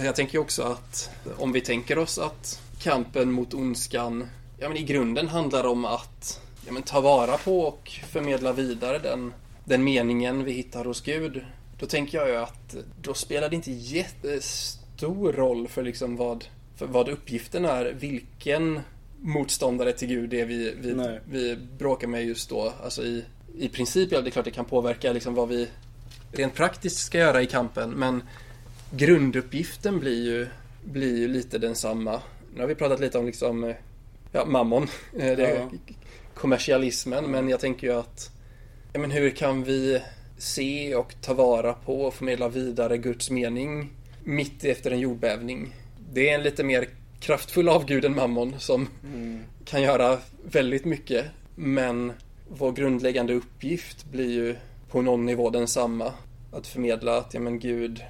Jag 0.01 0.17
tänker 0.17 0.39
också 0.39 0.63
att 0.63 1.11
om 1.37 1.53
vi 1.53 1.61
tänker 1.61 1.99
oss 1.99 2.19
att 2.19 2.61
kampen 2.79 3.33
mot 3.33 3.55
ondskan 3.55 4.29
ja, 4.59 4.69
men 4.69 4.77
i 4.77 4.83
grunden 4.83 5.29
handlar 5.29 5.67
om 5.67 5.85
att 5.85 6.41
ja, 6.67 6.73
men 6.73 6.83
ta 6.83 7.01
vara 7.01 7.37
på 7.39 7.61
och 7.61 8.01
förmedla 8.09 8.53
vidare 8.53 8.99
den, 8.99 9.33
den 9.65 9.85
meningen 9.85 10.45
vi 10.45 10.53
hittar 10.53 10.85
hos 10.85 11.01
Gud. 11.01 11.45
Då 11.79 11.87
tänker 11.87 12.19
jag 12.19 12.29
ju 12.29 12.37
att 12.37 12.77
då 13.01 13.15
spelar 13.15 13.49
det 13.49 13.57
inte 13.57 13.71
jättestor 13.71 15.33
roll 15.33 15.69
för 15.69 15.83
liksom 15.83 16.17
vad, 16.17 16.45
för 16.77 16.87
vad 16.87 17.09
uppgiften 17.09 17.65
är, 17.65 17.85
vilken 17.85 18.81
motståndare 19.21 19.93
till 19.93 20.09
Gud 20.09 20.31
det 20.31 20.41
är 20.41 20.47
vi, 20.47 20.75
vi, 20.81 20.95
Nej. 20.95 21.21
vi 21.31 21.57
bråkar 21.79 22.09
med 22.09 22.25
just 22.25 22.51
då. 22.51 22.73
Alltså 22.85 23.03
i, 23.03 23.25
i 23.59 23.69
princip, 23.69 24.13
ja 24.13 24.21
det 24.21 24.29
är 24.29 24.31
klart 24.31 24.45
det 24.45 24.51
kan 24.51 24.65
påverka 24.65 25.13
liksom 25.13 25.35
vad 25.35 25.49
vi 25.49 25.69
rent 26.33 26.55
praktiskt 26.55 26.99
ska 26.99 27.19
göra 27.19 27.43
i 27.43 27.47
kampen, 27.47 27.91
men 27.91 28.23
grunduppgiften 28.91 29.99
blir 30.01 30.25
ju, 30.25 30.47
blir 30.85 31.17
ju 31.19 31.29
lite 31.29 31.59
densamma. 31.59 32.21
Nu 32.55 32.61
har 32.61 32.69
vi 32.69 32.75
pratat 32.75 33.01
lite 33.01 33.19
om 33.19 33.27
liksom, 33.27 33.65
eh, 33.65 33.77
ja, 34.33 34.45
mammon, 34.45 34.83
eh, 35.19 35.37
det, 35.37 35.55
Ja. 35.55 35.71
kommersialismen, 36.35 37.25
men 37.25 37.49
jag 37.49 37.61
tänker 37.61 37.87
ju 37.87 37.93
att 37.93 38.31
ja, 38.93 39.01
men 39.01 39.11
hur 39.11 39.31
kan 39.31 39.65
vi 39.65 40.03
se 40.39 40.95
och 40.95 41.15
ta 41.21 41.35
vara 41.35 41.73
på 41.73 42.03
och 42.03 42.15
förmedla 42.15 42.49
vidare 42.49 42.99
Guds 42.99 43.31
mening 43.31 43.91
mitt 44.25 44.65
efter 44.65 44.91
en 44.91 45.01
jordbävning? 45.01 45.75
Det 46.13 46.31
är 46.31 46.35
en 46.35 46.43
lite 46.43 46.65
mer 46.65 46.89
kraftfull 47.21 47.69
avgud 47.69 48.05
än 48.05 48.15
mammon 48.15 48.55
som 48.59 48.89
kan 49.65 49.83
göra 49.83 50.19
väldigt 50.43 50.85
mycket, 50.85 51.25
men 51.55 52.13
vår 52.49 52.73
grundläggande 52.73 53.35
uppgift 53.35 54.05
blir 54.05 54.31
ju 54.31 54.57
på 54.91 55.03
någon 55.03 55.27
nivå 55.27 55.51
densamma. 55.51 56.13
Att 56.53 56.67
förmedla 56.67 57.19
att 57.19 57.35
ja, 57.35 57.41
men 57.41 57.59
Gud, 57.59 58.05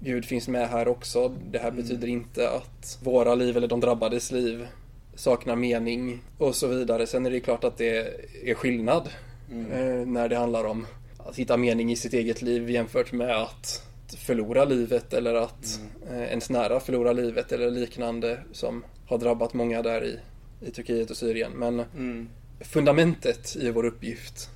Gud 0.00 0.24
finns 0.24 0.48
med 0.48 0.68
här 0.68 0.88
också. 0.88 1.32
Det 1.50 1.58
här 1.58 1.70
betyder 1.70 2.08
inte 2.08 2.50
att 2.50 2.98
våra 3.02 3.34
liv 3.34 3.56
eller 3.56 3.68
de 3.68 3.80
drabbades 3.80 4.32
liv 4.32 4.66
saknar 5.14 5.56
mening 5.56 6.22
och 6.38 6.54
så 6.54 6.66
vidare. 6.66 7.06
Sen 7.06 7.26
är 7.26 7.30
det 7.30 7.40
klart 7.40 7.64
att 7.64 7.78
det 7.78 7.98
är 8.44 8.54
skillnad 8.54 9.08
eh, 9.50 10.06
när 10.06 10.28
det 10.28 10.36
handlar 10.36 10.64
om 10.64 10.86
att 11.18 11.36
hitta 11.36 11.56
mening 11.56 11.92
i 11.92 11.96
sitt 11.96 12.12
eget 12.12 12.42
liv 12.42 12.70
jämfört 12.70 13.12
med 13.12 13.36
att 13.36 13.86
förlora 14.16 14.64
livet 14.64 15.12
eller 15.12 15.34
att 15.34 15.80
eh, 16.10 16.22
ens 16.22 16.50
nära 16.50 16.80
förlora 16.80 17.12
livet 17.12 17.52
eller 17.52 17.70
liknande 17.70 18.38
som 18.52 18.84
har 19.06 19.18
drabbat 19.18 19.54
många 19.54 19.82
där 19.82 20.04
i, 20.04 20.18
i 20.66 20.70
Turkiet 20.70 21.10
och 21.10 21.16
Syrien. 21.16 21.52
Men 21.52 21.80
Mm. 21.80 22.28
Fundamentet 22.60 23.56
i 23.56 23.70
vår 23.70 23.84
uppgift 23.84 24.50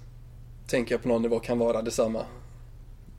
tänker 0.67 0.95
jag 0.95 1.03
på 1.03 1.09
någon 1.09 1.23
nivå 1.23 1.41
kan 1.41 1.59
vara 1.59 1.83
detsamma. 1.83 2.27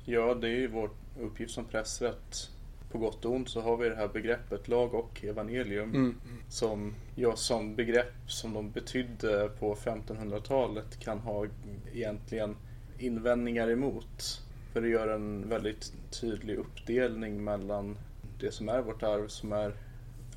Ja, 0.06 0.34
det 0.34 0.48
är 0.48 0.56
ju 0.56 0.68
vår 0.68 0.90
uppgift 1.20 1.54
som 1.54 1.66
präster 1.66 2.06
att 2.08 2.50
på 2.92 2.98
gott 2.98 3.26
och 3.26 3.32
ont 3.32 3.50
så 3.50 3.62
har 3.62 3.78
vi 3.78 3.90
det 3.90 3.96
här 3.96 4.08
begreppet 4.08 4.68
lag 4.68 4.94
och 4.94 5.24
evangelium 5.24 5.90
Mm. 5.96 6.16
som, 6.50 6.96
ja, 7.16 7.36
som 7.36 7.76
begrepp 7.76 8.14
som 8.28 8.54
de 8.54 8.72
betydde 8.72 9.50
på 9.60 9.76
1500-talet 9.76 11.00
kan 11.00 11.20
ha 11.20 11.46
egentligen 11.94 12.56
invändningar 13.00 13.70
emot. 13.70 14.42
För 14.74 14.82
det 14.82 14.90
gör 14.90 15.08
en 15.08 15.50
väldigt 15.50 15.94
tydlig 16.22 16.56
uppdelning 16.58 17.44
mellan 17.44 17.98
det 18.40 18.52
som 18.52 18.70
är 18.70 18.82
vårt 18.82 19.04
arv 19.04 19.28
som 19.28 19.52
är 19.52 19.74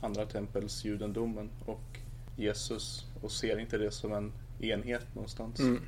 andra 0.01 0.27
tempels 0.27 0.85
judendomen 0.85 1.51
och 1.67 1.99
Jesus 2.37 3.05
och 3.23 3.33
ser 3.33 3.59
inte 3.59 3.79
det 3.79 3.91
som 3.91 4.13
en 4.13 4.33
enhet 4.61 5.15
någonstans. 5.15 5.61
Mm. 5.61 5.83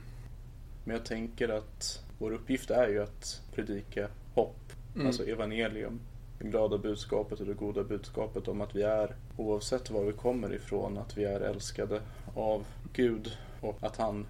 Men 0.84 0.96
jag 0.96 1.04
tänker 1.04 1.48
att 1.48 2.04
vår 2.18 2.30
uppgift 2.30 2.70
är 2.70 2.88
ju 2.88 3.02
att 3.02 3.42
predika 3.54 4.08
hopp, 4.34 4.56
Mm. 4.94 5.06
alltså 5.06 5.26
evangelium. 5.26 6.00
Det 6.38 6.48
glada 6.48 6.78
budskapet 6.78 7.40
och 7.40 7.46
det 7.46 7.54
goda 7.54 7.84
budskapet 7.84 8.48
om 8.48 8.60
att 8.60 8.76
vi 8.76 8.82
är, 8.82 9.14
oavsett 9.36 9.90
var 9.90 10.04
vi 10.04 10.12
kommer 10.12 10.54
ifrån, 10.54 10.98
att 10.98 11.16
vi 11.18 11.24
är 11.24 11.40
älskade 11.40 12.00
av 12.34 12.64
Gud 12.92 13.32
och 13.60 13.78
att 13.80 13.96
han 13.96 14.26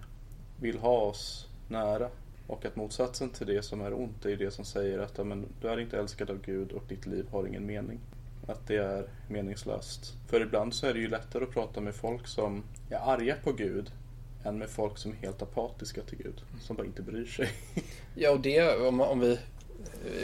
vill 0.61 0.79
ha 0.79 0.99
oss 1.01 1.49
nära. 1.69 2.09
Och 2.47 2.65
att 2.65 2.77
motsatsen 2.77 3.31
till 3.31 3.47
det 3.47 3.63
som 3.63 3.81
är 3.81 3.95
ont 3.95 4.27
är 4.27 4.37
det 4.37 4.51
som 4.51 4.65
säger 4.65 4.99
att 4.99 5.27
men, 5.27 5.47
du 5.61 5.69
är 5.69 5.81
inte 5.81 5.99
älskad 5.99 6.31
av 6.31 6.43
Gud 6.43 6.73
och 6.73 6.85
ditt 6.89 7.07
liv 7.07 7.27
har 7.31 7.47
ingen 7.47 7.67
mening. 7.67 8.01
Att 8.51 8.67
det 8.67 8.77
är 8.77 9.05
meningslöst. 9.29 10.15
För 10.29 10.41
ibland 10.41 10.75
så 10.75 10.87
är 10.87 10.95
det 10.95 11.01
ju 11.01 11.09
lättare 11.09 11.45
att 11.45 11.51
prata 11.51 11.81
med 11.81 11.95
folk 11.95 12.27
som 12.27 12.63
är 12.91 13.13
arga 13.13 13.37
på 13.45 13.53
Gud 13.53 13.91
än 14.45 14.59
med 14.59 14.71
folk 14.71 14.99
som 14.99 15.11
är 15.11 15.17
helt 15.17 15.43
apatiska 15.43 16.01
till 16.03 16.19
Gud. 16.19 16.41
Som 16.61 16.77
bara 16.77 16.87
inte 16.87 17.03
bryr 17.03 17.27
sig. 17.27 17.49
Ja, 18.15 18.31
och 18.31 18.41
det, 18.41 18.77
om, 18.77 19.01
om 19.01 19.21
vi 19.21 19.39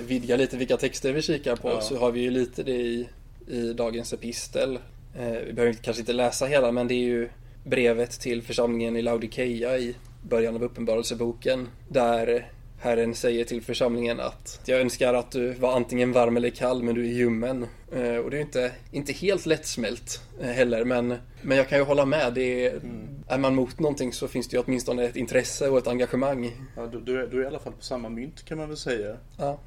vidgar 0.06 0.36
lite 0.36 0.56
vilka 0.56 0.76
texter 0.76 1.12
vi 1.12 1.22
kikar 1.22 1.56
på 1.56 1.68
Ja. 1.68 1.80
så 1.80 1.98
har 1.98 2.12
vi 2.12 2.20
ju 2.20 2.30
lite 2.30 2.62
det 2.62 2.72
i, 2.72 3.08
i 3.46 3.72
dagens 3.72 4.12
epistel. 4.12 4.78
Eh, 5.14 5.32
vi 5.46 5.52
behöver 5.52 5.74
kanske 5.74 6.00
inte 6.00 6.12
läsa 6.12 6.46
hela, 6.46 6.72
men 6.72 6.88
det 6.88 6.94
är 6.94 7.04
ju 7.04 7.28
brevet 7.64 8.10
till 8.20 8.42
församlingen 8.42 8.96
i 8.96 9.02
Laodikeia 9.02 9.78
i 9.78 9.94
början 10.22 10.54
av 10.54 10.62
Uppenbarelseboken. 10.62 11.68
Där 11.88 12.50
Herren 12.78 13.14
säger 13.14 13.44
till 13.44 13.62
församlingen 13.62 14.20
att 14.20 14.60
jag 14.64 14.80
önskar 14.80 15.14
att 15.14 15.30
du 15.30 15.52
var 15.52 15.76
antingen 15.76 16.12
varm 16.12 16.36
eller 16.36 16.50
kall, 16.50 16.82
men 16.82 16.94
du 16.94 17.06
är 17.06 17.12
ljummen. 17.12 17.66
Eh, 17.92 18.16
och 18.16 18.30
det 18.30 18.36
är 18.36 18.40
inte, 18.40 18.72
inte 18.90 19.12
helt 19.12 19.46
lättsmält 19.46 20.22
eh, 20.40 20.48
heller, 20.50 20.84
men, 20.84 21.14
men 21.42 21.56
jag 21.56 21.68
kan 21.68 21.78
ju 21.78 21.84
hålla 21.84 22.04
med. 22.06 22.34
Det 22.34 22.66
är, 22.66 22.80
Är 23.28 23.38
man 23.38 23.54
mot 23.54 23.78
någonting 23.78 24.12
så 24.12 24.28
finns 24.28 24.48
det 24.48 24.56
ju 24.56 24.62
åtminstone 24.62 25.04
ett 25.04 25.16
intresse 25.16 25.68
och 25.70 25.78
ett 25.78 25.86
engagemang. 25.86 26.52
Ja, 26.76 26.86
du, 26.86 27.00
du, 27.00 27.22
är, 27.22 27.26
du 27.26 27.38
är 27.40 27.44
i 27.44 27.46
alla 27.46 27.58
fall 27.58 27.72
på 27.72 27.82
samma 27.84 28.08
mynt 28.08 28.44
kan 28.44 28.58
man 28.58 28.68
väl 28.68 28.76
säga. 28.76 29.16
Ja. 29.36 29.58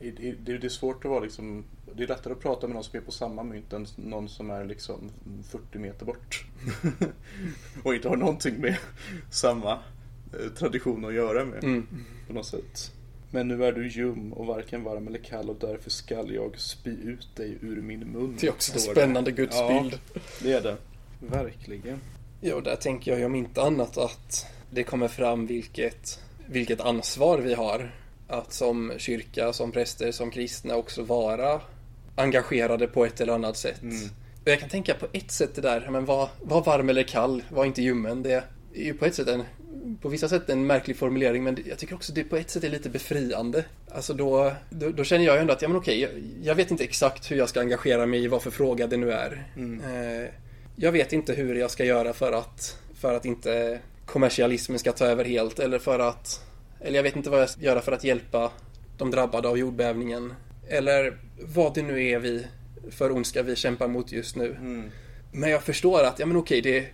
I- 0.00 0.10
Det, 0.10 0.58
det 0.58 0.66
är 0.66 0.68
svårt 0.68 1.04
att 1.04 1.10
vara 1.10 1.20
liksom 1.20 1.64
Det 1.96 2.02
är 2.02 2.08
lättare 2.08 2.32
att 2.32 2.40
prata 2.40 2.66
med 2.66 2.74
någon 2.74 2.84
som 2.84 2.96
är 2.98 3.02
på 3.02 3.12
samma 3.12 3.42
mynt 3.42 3.72
än 3.72 3.86
någon 3.96 4.28
som 4.28 4.50
är 4.50 4.64
liksom 4.64 5.10
40 5.50 5.78
meter 5.78 6.06
bort. 6.06 6.44
och 7.82 7.94
inte 7.94 8.08
har 8.08 8.16
någonting 8.16 8.60
med 8.60 8.76
samma 9.30 9.78
tradition 10.58 11.04
att 11.04 11.14
göra 11.14 11.44
med. 11.44 11.64
Mm. 11.64 11.86
På 12.26 12.32
något 12.32 12.46
sätt. 12.46 12.92
Men 13.30 13.48
nu 13.48 13.64
är 13.64 13.72
du 13.72 13.88
ljum 13.88 14.32
och 14.32 14.46
varken 14.46 14.84
varm 14.84 15.08
eller 15.08 15.18
kall 15.18 15.50
och 15.50 15.56
därför 15.60 15.90
skall 15.90 16.34
jag 16.34 16.60
spy 16.60 16.90
ut 16.90 17.36
dig 17.36 17.58
ur 17.60 17.82
min 17.82 18.00
mun. 18.00 18.36
Det 18.40 18.46
är 18.46 18.50
också 18.50 18.72
en 18.72 18.80
spännande 18.80 19.32
gudsbild. 19.32 19.98
Ja, 20.14 20.20
det 20.42 20.52
är 20.52 20.60
det. 20.60 20.76
Verkligen. 21.20 22.00
Ja, 22.40 22.54
och 22.54 22.62
där 22.62 22.76
tänker 22.76 23.10
jag 23.10 23.20
ju 23.20 23.26
om 23.26 23.34
inte 23.34 23.62
annat 23.62 23.98
att 23.98 24.46
det 24.70 24.82
kommer 24.82 25.08
fram 25.08 25.46
vilket, 25.46 26.20
vilket 26.46 26.80
ansvar 26.80 27.38
vi 27.38 27.54
har 27.54 27.94
att 28.28 28.52
som 28.52 28.92
kyrka, 28.96 29.52
som 29.52 29.72
präster, 29.72 30.12
som 30.12 30.30
kristna 30.30 30.76
också 30.76 31.02
vara 31.02 31.60
engagerade 32.14 32.86
på 32.86 33.04
ett 33.04 33.20
eller 33.20 33.32
annat 33.32 33.56
sätt. 33.56 33.82
Mm. 33.82 34.08
Och 34.44 34.48
jag 34.48 34.60
kan 34.60 34.68
tänka 34.68 34.94
på 34.94 35.06
ett 35.12 35.30
sätt 35.30 35.54
det 35.54 35.60
där, 35.60 35.88
men 35.90 36.04
var, 36.04 36.28
var 36.40 36.64
varm 36.64 36.88
eller 36.88 37.02
kall, 37.02 37.42
var 37.48 37.64
inte 37.64 37.82
ljummen. 37.82 38.22
Det 38.22 38.32
är 38.74 38.84
ju 38.84 38.94
på 38.94 39.04
ett 39.04 39.14
sätt 39.14 39.28
en, 39.28 39.42
på 40.00 40.08
vissa 40.08 40.28
sätt 40.28 40.50
en 40.50 40.66
märklig 40.66 40.96
formulering, 40.96 41.44
men 41.44 41.58
jag 41.68 41.78
tycker 41.78 41.94
också 41.94 42.12
det 42.12 42.24
på 42.24 42.36
ett 42.36 42.50
sätt 42.50 42.64
är 42.64 42.70
lite 42.70 42.88
befriande. 42.88 43.64
Alltså 43.90 44.14
då, 44.14 44.52
då, 44.70 44.90
då 44.90 45.04
känner 45.04 45.24
jag 45.24 45.34
ju 45.34 45.40
ändå 45.40 45.52
att, 45.52 45.62
ja 45.62 45.68
men 45.68 45.76
okej, 45.76 46.00
jag, 46.00 46.10
jag 46.42 46.54
vet 46.54 46.70
inte 46.70 46.84
exakt 46.84 47.30
hur 47.30 47.36
jag 47.36 47.48
ska 47.48 47.60
engagera 47.60 48.06
mig 48.06 48.24
i 48.24 48.28
vad 48.28 48.42
för 48.42 48.50
fråga 48.50 48.86
det 48.86 48.96
nu 48.96 49.12
är. 49.12 49.46
Eh, 49.56 50.28
jag 50.76 50.92
vet 50.92 51.12
inte 51.12 51.32
hur 51.32 51.54
jag 51.54 51.70
ska 51.70 51.84
göra 51.84 52.12
för 52.12 52.32
att, 52.32 52.78
för 52.94 53.14
att 53.14 53.24
inte 53.24 53.80
kommersialismen 54.06 54.78
ska 54.78 54.92
ta 54.92 55.06
över 55.06 55.24
helt, 55.24 55.58
eller 55.58 55.78
för 55.78 55.98
att, 55.98 56.46
eller 56.80 56.98
jag 56.98 57.02
vet 57.02 57.16
inte 57.16 57.30
vad 57.30 57.40
jag 57.40 57.50
ska 57.50 57.60
göra 57.60 57.80
för 57.80 57.92
att 57.92 58.04
hjälpa 58.04 58.52
de 58.98 59.10
drabbade 59.10 59.48
av 59.48 59.58
jordbävningen. 59.58 60.34
Eller 60.68 61.16
vad 61.38 61.74
det 61.74 61.82
nu 61.82 62.08
är 62.08 62.18
vi 62.18 62.46
för 62.90 63.12
ondska 63.12 63.42
vi 63.42 63.56
kämpar 63.56 63.88
mot 63.88 64.12
just 64.12 64.36
nu. 64.36 64.50
Mm. 64.50 64.90
Men 65.32 65.50
jag 65.50 65.62
förstår 65.62 66.04
att, 66.04 66.18
ja 66.18 66.26
men 66.26 66.36
okej, 66.36 66.60
det... 66.60 66.86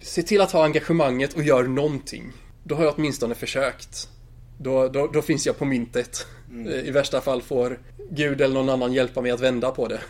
Se 0.00 0.22
till 0.22 0.40
att 0.40 0.52
ha 0.52 0.64
engagemanget 0.64 1.34
och 1.34 1.42
gör 1.42 1.64
någonting. 1.64 2.32
Då 2.64 2.74
har 2.74 2.84
jag 2.84 2.94
åtminstone 2.96 3.34
försökt. 3.34 4.08
Då, 4.58 4.88
då, 4.88 5.06
då 5.06 5.22
finns 5.22 5.46
jag 5.46 5.58
på 5.58 5.64
myntet. 5.64 6.26
Mm. 6.50 6.68
Eh, 6.72 6.88
I 6.88 6.90
värsta 6.90 7.20
fall 7.20 7.42
får 7.42 7.80
Gud 8.10 8.40
eller 8.40 8.54
någon 8.54 8.68
annan 8.68 8.92
hjälpa 8.92 9.20
mig 9.20 9.30
att 9.30 9.40
vända 9.40 9.70
på 9.70 9.88
det. 9.88 10.00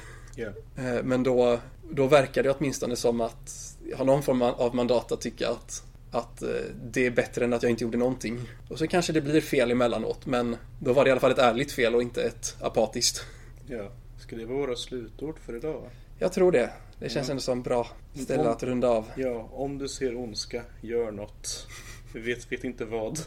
Eh, 0.76 1.02
Men 1.04 1.22
då, 1.22 1.58
då 1.90 2.06
verkar 2.06 2.42
det 2.42 2.50
åtminstone 2.50 2.96
som 2.96 3.20
att 3.20 3.76
jag 3.90 3.96
har 3.96 4.04
någon 4.04 4.22
form 4.22 4.42
av 4.42 4.74
mandat 4.74 5.12
att 5.12 5.20
tycka 5.20 5.50
att 5.50 5.82
att 6.10 6.42
eh, 6.42 6.48
det 6.84 7.06
är 7.06 7.10
bättre 7.10 7.44
än 7.44 7.52
att 7.52 7.62
jag 7.62 7.70
inte 7.70 7.84
gjorde 7.84 7.98
någonting. 7.98 8.40
Och 8.68 8.78
så 8.78 8.86
kanske 8.86 9.12
det 9.12 9.20
blir 9.20 9.40
fel 9.40 9.70
emellanåt, 9.70 10.26
men 10.26 10.56
då 10.78 10.92
var 10.92 11.04
det 11.04 11.08
i 11.08 11.10
alla 11.10 11.20
fall 11.20 11.30
ett 11.30 11.38
ärligt 11.38 11.72
fel 11.72 11.94
och 11.94 12.02
inte 12.02 12.22
ett 12.22 12.56
apatiskt. 12.60 13.24
Ja. 13.66 13.90
Ska 14.18 14.36
det 14.36 14.44
vara 14.44 14.58
våra 14.58 14.76
slutord 14.76 15.38
för 15.38 15.56
idag? 15.56 15.90
Jag 16.18 16.32
tror 16.32 16.52
det. 16.52 16.70
Det 16.98 17.08
känns 17.08 17.28
Ja. 17.28 17.30
ändå 17.32 17.40
som 17.40 17.62
bra 17.62 17.86
ställe 18.14 18.48
att 18.48 18.62
runda 18.62 18.88
av. 18.88 19.04
Ja, 19.16 19.48
om 19.52 19.78
du 19.78 19.88
ser 19.88 20.16
ondska, 20.16 20.62
gör 20.80 21.10
något. 21.12 21.66
Vi 22.14 22.20
vet, 22.20 22.52
vet 22.52 22.64
inte 22.64 22.84
vad, 22.84 23.18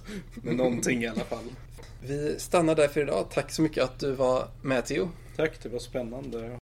men 0.43 0.55
någonting 0.57 1.03
i 1.03 1.07
alla 1.07 1.23
fall. 1.23 1.43
Vi 2.07 2.39
stannar 2.39 2.75
där 2.75 2.87
för 2.87 3.01
idag. 3.01 3.25
Tack 3.31 3.51
så 3.51 3.61
mycket 3.61 3.83
att 3.83 3.99
du 3.99 4.11
var 4.11 4.47
med 4.61 4.85
Theo. 4.85 5.09
Tack, 5.35 5.63
det 5.63 5.69
var 5.69 5.79
spännande 5.79 6.57